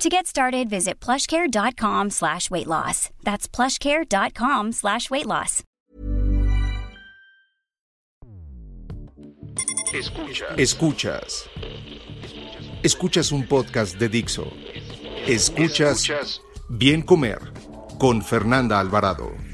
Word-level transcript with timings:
To 0.00 0.08
get 0.08 0.26
started, 0.26 0.70
visit 0.70 0.98
plushcare.com 0.98 2.08
slash 2.08 2.50
weight 2.50 2.66
loss. 2.66 3.10
That's 3.22 3.46
plushcare.com 3.46 4.72
slash 4.72 5.10
weight 5.10 5.26
loss. 5.26 5.62
Escuchas. 9.92 10.58
Escuchas. 10.58 11.48
Escuchas 12.82 13.30
un 13.30 13.46
podcast 13.46 13.98
de 13.98 14.08
Dixo. 14.08 14.50
Escuchas, 15.26 16.00
Escuchas 16.00 16.40
Bien 16.70 17.02
Comer 17.02 17.52
con 17.98 18.22
Fernanda 18.22 18.80
Alvarado. 18.80 19.49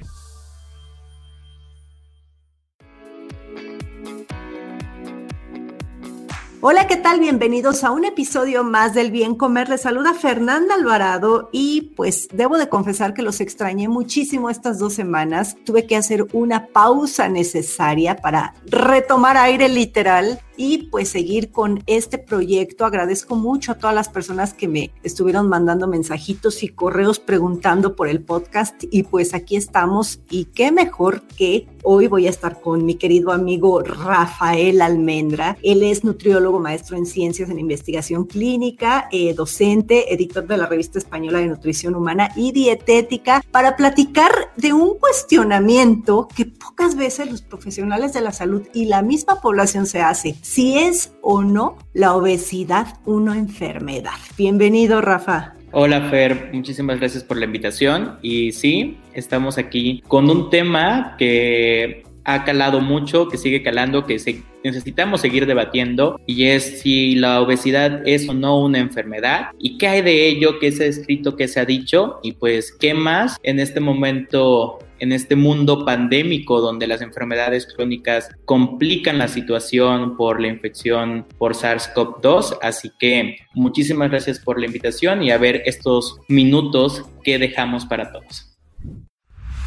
Hola, 6.68 6.88
¿qué 6.88 6.96
tal? 6.96 7.20
Bienvenidos 7.20 7.84
a 7.84 7.92
un 7.92 8.04
episodio 8.04 8.64
más 8.64 8.92
del 8.92 9.12
Bien 9.12 9.36
Comer. 9.36 9.68
Les 9.68 9.82
saluda 9.82 10.14
Fernanda 10.14 10.74
Alvarado 10.74 11.48
y 11.52 11.92
pues 11.94 12.26
debo 12.32 12.58
de 12.58 12.68
confesar 12.68 13.14
que 13.14 13.22
los 13.22 13.40
extrañé 13.40 13.86
muchísimo 13.86 14.50
estas 14.50 14.80
dos 14.80 14.92
semanas. 14.92 15.56
Tuve 15.64 15.86
que 15.86 15.94
hacer 15.94 16.26
una 16.32 16.66
pausa 16.66 17.28
necesaria 17.28 18.16
para 18.16 18.54
retomar 18.64 19.36
aire 19.36 19.68
literal 19.68 20.40
y 20.56 20.84
pues 20.84 21.08
seguir 21.08 21.50
con 21.50 21.82
este 21.86 22.18
proyecto. 22.18 22.84
Agradezco 22.84 23.36
mucho 23.36 23.72
a 23.72 23.74
todas 23.76 23.94
las 23.94 24.08
personas 24.08 24.54
que 24.54 24.68
me 24.68 24.90
estuvieron 25.02 25.48
mandando 25.48 25.86
mensajitos 25.86 26.62
y 26.62 26.68
correos 26.68 27.18
preguntando 27.18 27.96
por 27.96 28.08
el 28.08 28.22
podcast 28.22 28.84
y 28.90 29.04
pues 29.04 29.34
aquí 29.34 29.56
estamos 29.56 30.20
y 30.30 30.46
qué 30.46 30.72
mejor 30.72 31.22
que 31.36 31.68
hoy 31.82 32.08
voy 32.08 32.26
a 32.26 32.30
estar 32.30 32.60
con 32.60 32.84
mi 32.84 32.96
querido 32.96 33.32
amigo 33.32 33.80
Rafael 33.80 34.82
Almendra. 34.82 35.56
Él 35.62 35.82
es 35.82 36.02
nutriólogo, 36.04 36.58
maestro 36.58 36.96
en 36.96 37.06
ciencias 37.06 37.48
en 37.50 37.58
investigación 37.58 38.24
clínica, 38.24 39.08
eh, 39.12 39.34
docente, 39.34 40.12
editor 40.12 40.46
de 40.46 40.56
la 40.56 40.66
revista 40.66 40.98
española 40.98 41.38
de 41.38 41.46
nutrición 41.46 41.94
humana 41.94 42.30
y 42.34 42.52
dietética 42.52 43.42
para 43.50 43.76
platicar 43.76 44.32
de 44.56 44.72
un 44.72 44.98
cuestionamiento 44.98 46.28
que 46.34 46.46
pocas 46.46 46.96
veces 46.96 47.30
los 47.30 47.42
profesionales 47.42 48.12
de 48.12 48.20
la 48.20 48.32
salud 48.32 48.62
y 48.72 48.86
la 48.86 49.02
misma 49.02 49.40
población 49.40 49.86
se 49.86 50.00
hace 50.00 50.36
si 50.46 50.78
es 50.78 51.12
o 51.22 51.42
no 51.42 51.76
la 51.92 52.14
obesidad 52.14 52.86
una 53.04 53.36
enfermedad. 53.36 54.12
Bienvenido, 54.38 55.00
Rafa. 55.00 55.54
Hola 55.72 56.08
Fer, 56.08 56.50
muchísimas 56.52 57.00
gracias 57.00 57.24
por 57.24 57.36
la 57.36 57.46
invitación 57.46 58.16
y 58.22 58.52
sí, 58.52 58.96
estamos 59.12 59.58
aquí 59.58 60.04
con 60.06 60.30
un 60.30 60.48
tema 60.48 61.16
que 61.18 62.04
ha 62.26 62.44
calado 62.44 62.80
mucho, 62.80 63.28
que 63.28 63.38
sigue 63.38 63.62
calando, 63.62 64.04
que 64.04 64.42
necesitamos 64.64 65.20
seguir 65.20 65.46
debatiendo 65.46 66.20
y 66.26 66.46
es 66.46 66.80
si 66.80 67.14
la 67.14 67.40
obesidad 67.40 68.02
es 68.06 68.28
o 68.28 68.34
no 68.34 68.60
una 68.60 68.80
enfermedad 68.80 69.50
y 69.60 69.78
qué 69.78 69.86
hay 69.86 70.02
de 70.02 70.26
ello, 70.26 70.58
qué 70.58 70.72
se 70.72 70.84
ha 70.84 70.86
escrito, 70.88 71.36
qué 71.36 71.46
se 71.46 71.60
ha 71.60 71.64
dicho 71.64 72.18
y 72.24 72.32
pues 72.32 72.72
qué 72.72 72.94
más 72.94 73.36
en 73.44 73.60
este 73.60 73.78
momento 73.78 74.80
en 74.98 75.12
este 75.12 75.36
mundo 75.36 75.84
pandémico 75.84 76.60
donde 76.60 76.86
las 76.86 77.00
enfermedades 77.00 77.72
crónicas 77.72 78.30
complican 78.44 79.18
la 79.18 79.28
situación 79.28 80.16
por 80.16 80.40
la 80.40 80.48
infección 80.48 81.26
por 81.38 81.54
SARS-CoV-2. 81.54 82.58
Así 82.62 82.90
que 82.98 83.36
muchísimas 83.54 84.10
gracias 84.10 84.38
por 84.38 84.58
la 84.58 84.66
invitación 84.66 85.22
y 85.22 85.30
a 85.30 85.38
ver 85.38 85.62
estos 85.66 86.18
minutos 86.28 87.04
que 87.22 87.38
dejamos 87.38 87.84
para 87.84 88.10
todos. 88.10 88.56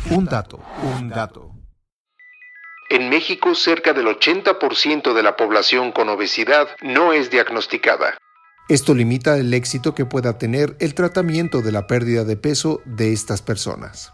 Un 0.10 0.26
dato, 0.26 0.60
un 0.98 1.10
dato. 1.10 1.49
En 2.90 3.08
México, 3.08 3.54
cerca 3.54 3.94
del 3.94 4.08
80% 4.08 5.14
de 5.14 5.22
la 5.22 5.36
población 5.36 5.92
con 5.92 6.10
obesidad 6.10 6.70
no 6.82 7.14
es 7.14 7.30
diagnosticada. 7.30 8.18
Esto 8.68 8.96
limita 8.96 9.38
el 9.38 9.54
éxito 9.54 9.94
que 9.94 10.06
pueda 10.06 10.40
tener 10.40 10.76
el 10.80 10.96
tratamiento 10.96 11.62
de 11.62 11.72
la 11.72 11.86
pérdida 11.86 12.24
de 12.24 12.36
peso 12.36 12.82
de 12.86 13.14
estas 13.14 13.44
personas. 13.44 14.12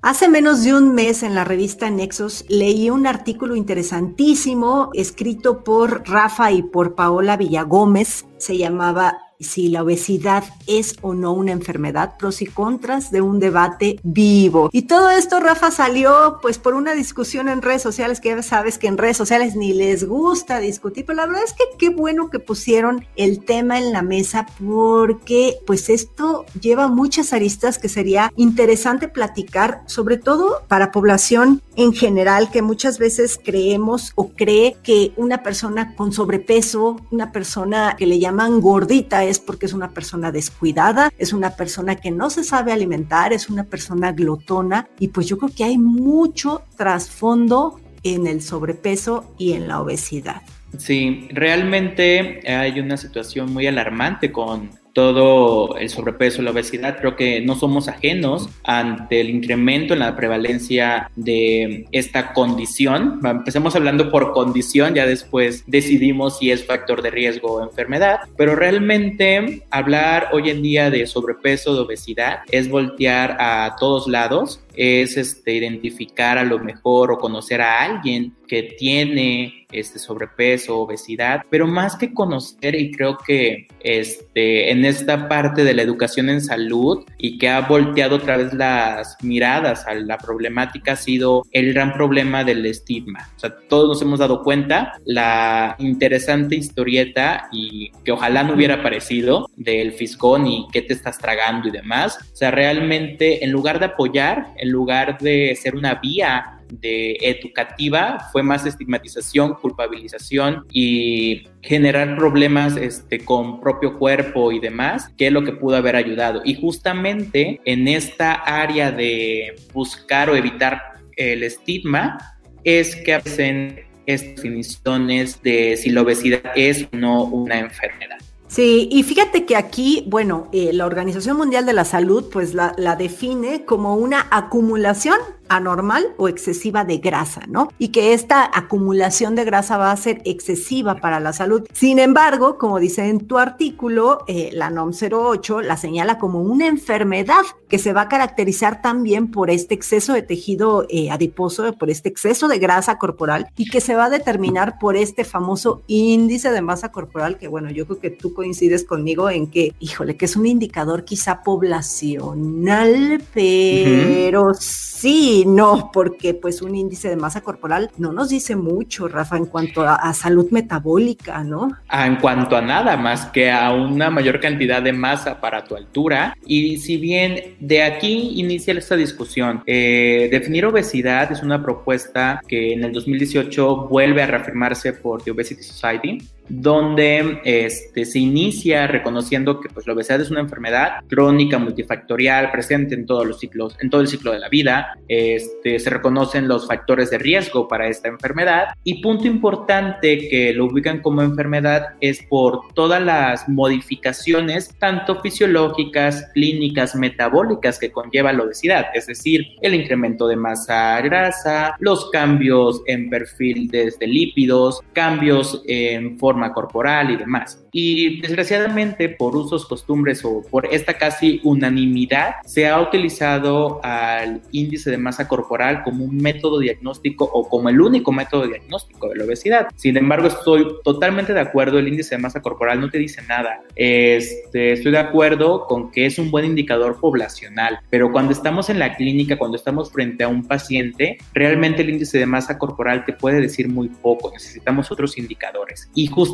Hace 0.00 0.28
menos 0.28 0.64
de 0.64 0.74
un 0.74 0.94
mes 0.94 1.22
en 1.22 1.34
la 1.34 1.44
revista 1.44 1.90
Nexos 1.90 2.46
leí 2.48 2.88
un 2.88 3.06
artículo 3.06 3.54
interesantísimo 3.54 4.90
escrito 4.94 5.62
por 5.62 6.08
Rafa 6.08 6.52
y 6.52 6.62
por 6.62 6.94
Paola 6.94 7.36
Villagómez. 7.36 8.24
Se 8.38 8.56
llamaba 8.56 9.18
si 9.40 9.68
la 9.68 9.82
obesidad 9.82 10.44
es 10.66 10.96
o 11.02 11.14
no 11.14 11.32
una 11.32 11.52
enfermedad, 11.52 12.16
pros 12.18 12.42
y 12.42 12.46
contras 12.46 13.10
de 13.10 13.20
un 13.20 13.38
debate 13.38 14.00
vivo. 14.02 14.70
Y 14.72 14.82
todo 14.82 15.10
esto, 15.10 15.40
Rafa, 15.40 15.70
salió 15.70 16.38
pues 16.42 16.58
por 16.58 16.74
una 16.74 16.94
discusión 16.94 17.48
en 17.48 17.62
redes 17.62 17.82
sociales, 17.82 18.20
que 18.20 18.30
ya 18.30 18.42
sabes 18.42 18.78
que 18.78 18.86
en 18.86 18.98
redes 18.98 19.16
sociales 19.16 19.56
ni 19.56 19.72
les 19.72 20.06
gusta 20.06 20.58
discutir, 20.58 21.04
pero 21.06 21.16
la 21.16 21.26
verdad 21.26 21.44
es 21.44 21.52
que 21.52 21.64
qué 21.78 21.90
bueno 21.90 22.30
que 22.30 22.38
pusieron 22.38 23.04
el 23.16 23.44
tema 23.44 23.78
en 23.78 23.92
la 23.92 24.02
mesa 24.02 24.46
porque 24.64 25.56
pues 25.66 25.88
esto 25.88 26.44
lleva 26.60 26.88
muchas 26.88 27.32
aristas 27.32 27.78
que 27.78 27.88
sería 27.88 28.32
interesante 28.36 29.08
platicar, 29.08 29.82
sobre 29.86 30.16
todo 30.16 30.62
para 30.68 30.92
población 30.92 31.62
en 31.76 31.92
general, 31.92 32.50
que 32.50 32.62
muchas 32.62 32.98
veces 32.98 33.38
creemos 33.42 34.12
o 34.14 34.30
cree 34.30 34.76
que 34.82 35.12
una 35.16 35.42
persona 35.42 35.94
con 35.94 36.12
sobrepeso, 36.12 37.00
una 37.10 37.32
persona 37.32 37.96
que 37.98 38.06
le 38.06 38.18
llaman 38.18 38.60
gordita, 38.60 39.24
es 39.24 39.38
porque 39.38 39.66
es 39.66 39.72
una 39.72 39.90
persona 39.90 40.32
descuidada, 40.32 41.12
es 41.18 41.32
una 41.32 41.50
persona 41.50 41.96
que 41.96 42.10
no 42.10 42.30
se 42.30 42.44
sabe 42.44 42.72
alimentar, 42.72 43.32
es 43.32 43.48
una 43.48 43.64
persona 43.64 44.12
glotona 44.12 44.88
y 44.98 45.08
pues 45.08 45.26
yo 45.26 45.38
creo 45.38 45.52
que 45.54 45.64
hay 45.64 45.78
mucho 45.78 46.62
trasfondo 46.76 47.80
en 48.02 48.26
el 48.26 48.40
sobrepeso 48.40 49.34
y 49.38 49.52
en 49.52 49.68
la 49.68 49.80
obesidad. 49.80 50.42
Sí, 50.78 51.28
realmente 51.30 52.40
hay 52.50 52.80
una 52.80 52.96
situación 52.96 53.52
muy 53.52 53.66
alarmante 53.66 54.32
con 54.32 54.70
todo 54.96 55.76
el 55.76 55.90
sobrepeso, 55.90 56.40
la 56.40 56.52
obesidad, 56.52 56.96
creo 56.98 57.16
que 57.16 57.42
no 57.42 57.54
somos 57.54 57.86
ajenos 57.86 58.48
ante 58.64 59.20
el 59.20 59.28
incremento 59.28 59.92
en 59.92 59.98
la 59.98 60.16
prevalencia 60.16 61.10
de 61.16 61.84
esta 61.92 62.32
condición. 62.32 63.20
Empecemos 63.22 63.76
hablando 63.76 64.10
por 64.10 64.32
condición, 64.32 64.94
ya 64.94 65.04
después 65.04 65.64
decidimos 65.66 66.38
si 66.38 66.50
es 66.50 66.64
factor 66.64 67.02
de 67.02 67.10
riesgo 67.10 67.56
o 67.56 67.62
enfermedad, 67.62 68.20
pero 68.38 68.56
realmente 68.56 69.64
hablar 69.70 70.30
hoy 70.32 70.48
en 70.48 70.62
día 70.62 70.88
de 70.88 71.06
sobrepeso, 71.06 71.74
de 71.74 71.80
obesidad, 71.80 72.38
es 72.50 72.70
voltear 72.70 73.36
a 73.38 73.76
todos 73.78 74.08
lados 74.08 74.62
es 74.76 75.16
este, 75.16 75.54
identificar 75.54 76.38
a 76.38 76.44
lo 76.44 76.58
mejor 76.58 77.10
o 77.10 77.18
conocer 77.18 77.60
a 77.60 77.82
alguien 77.82 78.34
que 78.46 78.74
tiene 78.78 79.66
este 79.72 79.98
sobrepeso, 79.98 80.78
obesidad, 80.78 81.42
pero 81.50 81.66
más 81.66 81.96
que 81.96 82.14
conocer 82.14 82.74
y 82.74 82.92
creo 82.92 83.18
que 83.18 83.68
este, 83.80 84.70
en 84.70 84.84
esta 84.84 85.28
parte 85.28 85.64
de 85.64 85.74
la 85.74 85.82
educación 85.82 86.30
en 86.30 86.40
salud 86.40 87.04
y 87.18 87.38
que 87.38 87.48
ha 87.48 87.62
volteado 87.62 88.16
otra 88.16 88.36
vez 88.36 88.52
las 88.54 89.16
miradas 89.22 89.86
a 89.86 89.94
la 89.94 90.18
problemática 90.18 90.92
ha 90.92 90.96
sido 90.96 91.42
el 91.50 91.72
gran 91.74 91.92
problema 91.92 92.44
del 92.44 92.64
estigma. 92.64 93.30
O 93.36 93.38
sea, 93.38 93.56
todos 93.68 93.88
nos 93.88 94.02
hemos 94.02 94.18
dado 94.18 94.42
cuenta 94.42 94.92
la 95.04 95.74
interesante 95.78 96.56
historieta 96.56 97.48
y 97.52 97.90
que 98.04 98.12
ojalá 98.12 98.44
no 98.44 98.54
hubiera 98.54 98.76
aparecido 98.76 99.48
del 99.56 99.92
fisgón 99.92 100.46
y 100.46 100.66
qué 100.72 100.82
te 100.82 100.94
estás 100.94 101.18
tragando 101.18 101.68
y 101.68 101.72
demás. 101.72 102.18
O 102.32 102.36
sea, 102.36 102.50
realmente 102.50 103.44
en 103.44 103.50
lugar 103.50 103.78
de 103.78 103.86
apoyar, 103.86 104.52
en 104.56 104.70
lugar 104.70 105.18
de 105.18 105.56
ser 105.60 105.74
una 105.74 105.96
vía 105.96 106.55
de 106.70 107.16
educativa 107.20 108.28
fue 108.32 108.42
más 108.42 108.66
estigmatización, 108.66 109.54
culpabilización 109.54 110.64
y 110.70 111.48
generar 111.62 112.16
problemas 112.16 112.76
este, 112.76 113.24
con 113.24 113.60
propio 113.60 113.98
cuerpo 113.98 114.52
y 114.52 114.60
demás, 114.60 115.08
que 115.16 115.28
es 115.28 115.32
lo 115.32 115.44
que 115.44 115.52
pudo 115.52 115.76
haber 115.76 115.96
ayudado. 115.96 116.42
Y 116.44 116.54
justamente 116.54 117.60
en 117.64 117.88
esta 117.88 118.34
área 118.34 118.92
de 118.92 119.56
buscar 119.72 120.30
o 120.30 120.36
evitar 120.36 120.80
el 121.16 121.42
estigma 121.42 122.18
es 122.64 122.96
que 122.96 123.14
hacen 123.14 123.80
estas 124.06 124.36
definiciones 124.36 125.42
de 125.42 125.76
si 125.76 125.90
la 125.90 126.02
obesidad 126.02 126.52
es 126.54 126.84
o 126.92 126.96
no 126.96 127.24
una 127.24 127.58
enfermedad. 127.58 128.18
Sí, 128.48 128.88
y 128.92 129.02
fíjate 129.02 129.44
que 129.44 129.56
aquí, 129.56 130.04
bueno, 130.06 130.48
eh, 130.52 130.72
la 130.72 130.86
Organización 130.86 131.36
Mundial 131.36 131.66
de 131.66 131.72
la 131.72 131.84
Salud 131.84 132.26
pues 132.32 132.54
la, 132.54 132.74
la, 132.78 132.94
define 132.94 133.64
como 133.64 133.96
una 133.96 134.28
acumulación 134.30 135.18
anormal 135.48 136.14
o 136.16 136.28
excesiva 136.28 136.84
de 136.84 136.98
grasa, 136.98 137.42
¿no? 137.48 137.68
Y 137.78 137.88
que 137.88 138.12
esta 138.12 138.50
acumulación 138.52 139.34
de 139.34 139.44
grasa 139.44 139.76
va 139.76 139.92
a 139.92 139.96
ser 139.96 140.22
excesiva 140.24 140.96
para 140.96 141.20
la 141.20 141.32
salud. 141.32 141.66
Sin 141.72 141.98
embargo, 141.98 142.58
como 142.58 142.78
dice 142.78 143.08
en 143.08 143.26
tu 143.26 143.38
artículo, 143.38 144.24
eh, 144.26 144.50
la 144.52 144.70
NOM 144.70 144.92
08 144.92 145.62
la 145.62 145.76
señala 145.76 146.18
como 146.18 146.40
una 146.40 146.66
enfermedad 146.66 147.42
que 147.68 147.78
se 147.78 147.92
va 147.92 148.02
a 148.02 148.08
caracterizar 148.08 148.82
también 148.82 149.30
por 149.30 149.50
este 149.50 149.74
exceso 149.74 150.12
de 150.12 150.22
tejido 150.22 150.86
eh, 150.88 151.10
adiposo, 151.10 151.72
por 151.74 151.90
este 151.90 152.08
exceso 152.08 152.48
de 152.48 152.58
grasa 152.58 152.98
corporal 152.98 153.48
y 153.56 153.68
que 153.68 153.80
se 153.80 153.94
va 153.94 154.06
a 154.06 154.10
determinar 154.10 154.78
por 154.78 154.96
este 154.96 155.24
famoso 155.24 155.82
índice 155.86 156.50
de 156.50 156.62
masa 156.62 156.92
corporal, 156.92 157.38
que 157.38 157.48
bueno, 157.48 157.70
yo 157.70 157.86
creo 157.86 158.00
que 158.00 158.10
tú 158.10 158.34
coincides 158.34 158.84
conmigo 158.84 159.30
en 159.30 159.48
que, 159.48 159.74
híjole, 159.80 160.16
que 160.16 160.26
es 160.26 160.36
un 160.36 160.46
indicador 160.46 161.04
quizá 161.04 161.42
poblacional, 161.42 163.22
pero 163.32 164.52
sí, 164.54 165.35
no, 165.44 165.90
porque 165.92 166.34
pues 166.34 166.62
un 166.62 166.74
índice 166.74 167.08
de 167.08 167.16
masa 167.16 167.40
corporal 167.40 167.90
no 167.98 168.12
nos 168.12 168.30
dice 168.30 168.56
mucho, 168.56 169.08
Rafa, 169.08 169.36
en 169.36 169.46
cuanto 169.46 169.82
a, 169.82 170.12
salud 170.14 170.50
metabólica, 170.50 171.44
¿no? 171.44 171.76
Ah, 171.88 172.06
en 172.06 172.16
cuanto 172.16 172.56
a 172.56 172.62
nada 172.62 172.96
más 172.96 173.26
que 173.26 173.50
a 173.50 173.72
una 173.72 174.08
mayor 174.10 174.40
cantidad 174.40 174.80
de 174.80 174.92
masa 174.92 175.40
para 175.40 175.64
tu 175.64 175.76
altura. 175.76 176.34
Y 176.46 176.78
si 176.78 176.96
bien 176.96 177.56
de 177.60 177.82
aquí 177.82 178.40
inicia 178.40 178.72
esta 178.74 178.96
discusión, 178.96 179.62
eh, 179.66 180.28
definir 180.30 180.64
obesidad 180.64 181.30
es 181.32 181.42
una 181.42 181.62
propuesta 181.62 182.40
que 182.46 182.72
en 182.72 182.84
el 182.84 182.92
2018 182.92 183.88
vuelve 183.88 184.22
a 184.22 184.26
reafirmarse 184.26 184.92
por 184.92 185.22
The 185.22 185.32
Obesity 185.32 185.62
Society 185.62 186.18
donde 186.48 187.40
este, 187.44 188.04
se 188.04 188.18
inicia 188.18 188.86
reconociendo 188.86 189.60
que 189.60 189.68
pues, 189.68 189.86
la 189.86 189.92
obesidad 189.92 190.20
es 190.20 190.30
una 190.30 190.40
enfermedad 190.40 191.04
crónica, 191.08 191.58
multifactorial, 191.58 192.50
presente 192.50 192.94
en 192.94 193.06
todos 193.06 193.26
los 193.26 193.38
ciclos, 193.38 193.76
en 193.80 193.90
todo 193.90 194.00
el 194.00 194.08
ciclo 194.08 194.32
de 194.32 194.38
la 194.38 194.48
vida. 194.48 194.98
Este, 195.08 195.78
se 195.78 195.90
reconocen 195.90 196.48
los 196.48 196.66
factores 196.66 197.10
de 197.10 197.18
riesgo 197.18 197.68
para 197.68 197.88
esta 197.88 198.08
enfermedad 198.08 198.68
y 198.84 199.02
punto 199.02 199.26
importante 199.26 200.28
que 200.28 200.52
lo 200.52 200.66
ubican 200.66 201.00
como 201.00 201.22
enfermedad 201.22 201.94
es 202.00 202.22
por 202.28 202.60
todas 202.74 203.02
las 203.02 203.48
modificaciones, 203.48 204.74
tanto 204.78 205.20
fisiológicas, 205.20 206.30
clínicas, 206.34 206.94
metabólicas 206.94 207.78
que 207.78 207.90
conlleva 207.90 208.32
la 208.32 208.44
obesidad, 208.44 208.86
es 208.94 209.06
decir, 209.06 209.46
el 209.62 209.74
incremento 209.74 210.26
de 210.28 210.36
masa 210.36 211.00
grasa, 211.00 211.74
los 211.78 212.10
cambios 212.10 212.82
en 212.86 213.10
perfil 213.10 213.68
desde 213.68 214.06
lípidos, 214.06 214.80
cambios 214.92 215.62
en 215.66 216.18
forma 216.18 216.35
corporal 216.52 217.10
y 217.10 217.16
demás. 217.16 217.64
Y 217.72 218.20
desgraciadamente 218.20 219.08
por 219.08 219.36
usos, 219.36 219.66
costumbres 219.66 220.24
o 220.24 220.42
por 220.50 220.66
esta 220.72 220.94
casi 220.94 221.40
unanimidad 221.44 222.36
se 222.44 222.68
ha 222.68 222.80
utilizado 222.80 223.80
al 223.82 224.42
índice 224.52 224.90
de 224.90 224.98
masa 224.98 225.28
corporal 225.28 225.82
como 225.82 226.04
un 226.04 226.16
método 226.16 226.58
diagnóstico 226.58 227.24
o 227.24 227.48
como 227.48 227.68
el 227.68 227.80
único 227.80 228.12
método 228.12 228.46
diagnóstico 228.46 229.08
de 229.08 229.16
la 229.16 229.24
obesidad. 229.24 229.68
Sin 229.76 229.96
embargo, 229.96 230.28
estoy 230.28 230.66
totalmente 230.84 231.32
de 231.32 231.40
acuerdo, 231.40 231.78
el 231.78 231.88
índice 231.88 232.16
de 232.16 232.22
masa 232.22 232.40
corporal 232.42 232.80
no 232.80 232.90
te 232.90 232.98
dice 232.98 233.22
nada. 233.28 233.60
Este, 233.74 234.72
estoy 234.72 234.92
de 234.92 234.98
acuerdo 234.98 235.66
con 235.66 235.90
que 235.90 236.06
es 236.06 236.18
un 236.18 236.30
buen 236.30 236.44
indicador 236.44 236.98
poblacional, 237.00 237.80
pero 237.90 238.12
cuando 238.12 238.32
estamos 238.32 238.70
en 238.70 238.78
la 238.78 238.96
clínica, 238.96 239.36
cuando 239.36 239.56
estamos 239.56 239.90
frente 239.90 240.24
a 240.24 240.28
un 240.28 240.44
paciente, 240.46 241.18
realmente 241.32 241.82
el 241.82 241.90
índice 241.90 242.18
de 242.18 242.26
masa 242.26 242.58
corporal 242.58 243.04
te 243.04 243.12
puede 243.12 243.40
decir 243.40 243.68
muy 243.68 243.88
poco, 243.88 244.30
necesitamos 244.32 244.90
otros 244.90 245.18
indicadores. 245.18 245.90
Y 245.94 246.06
justamente 246.06 246.25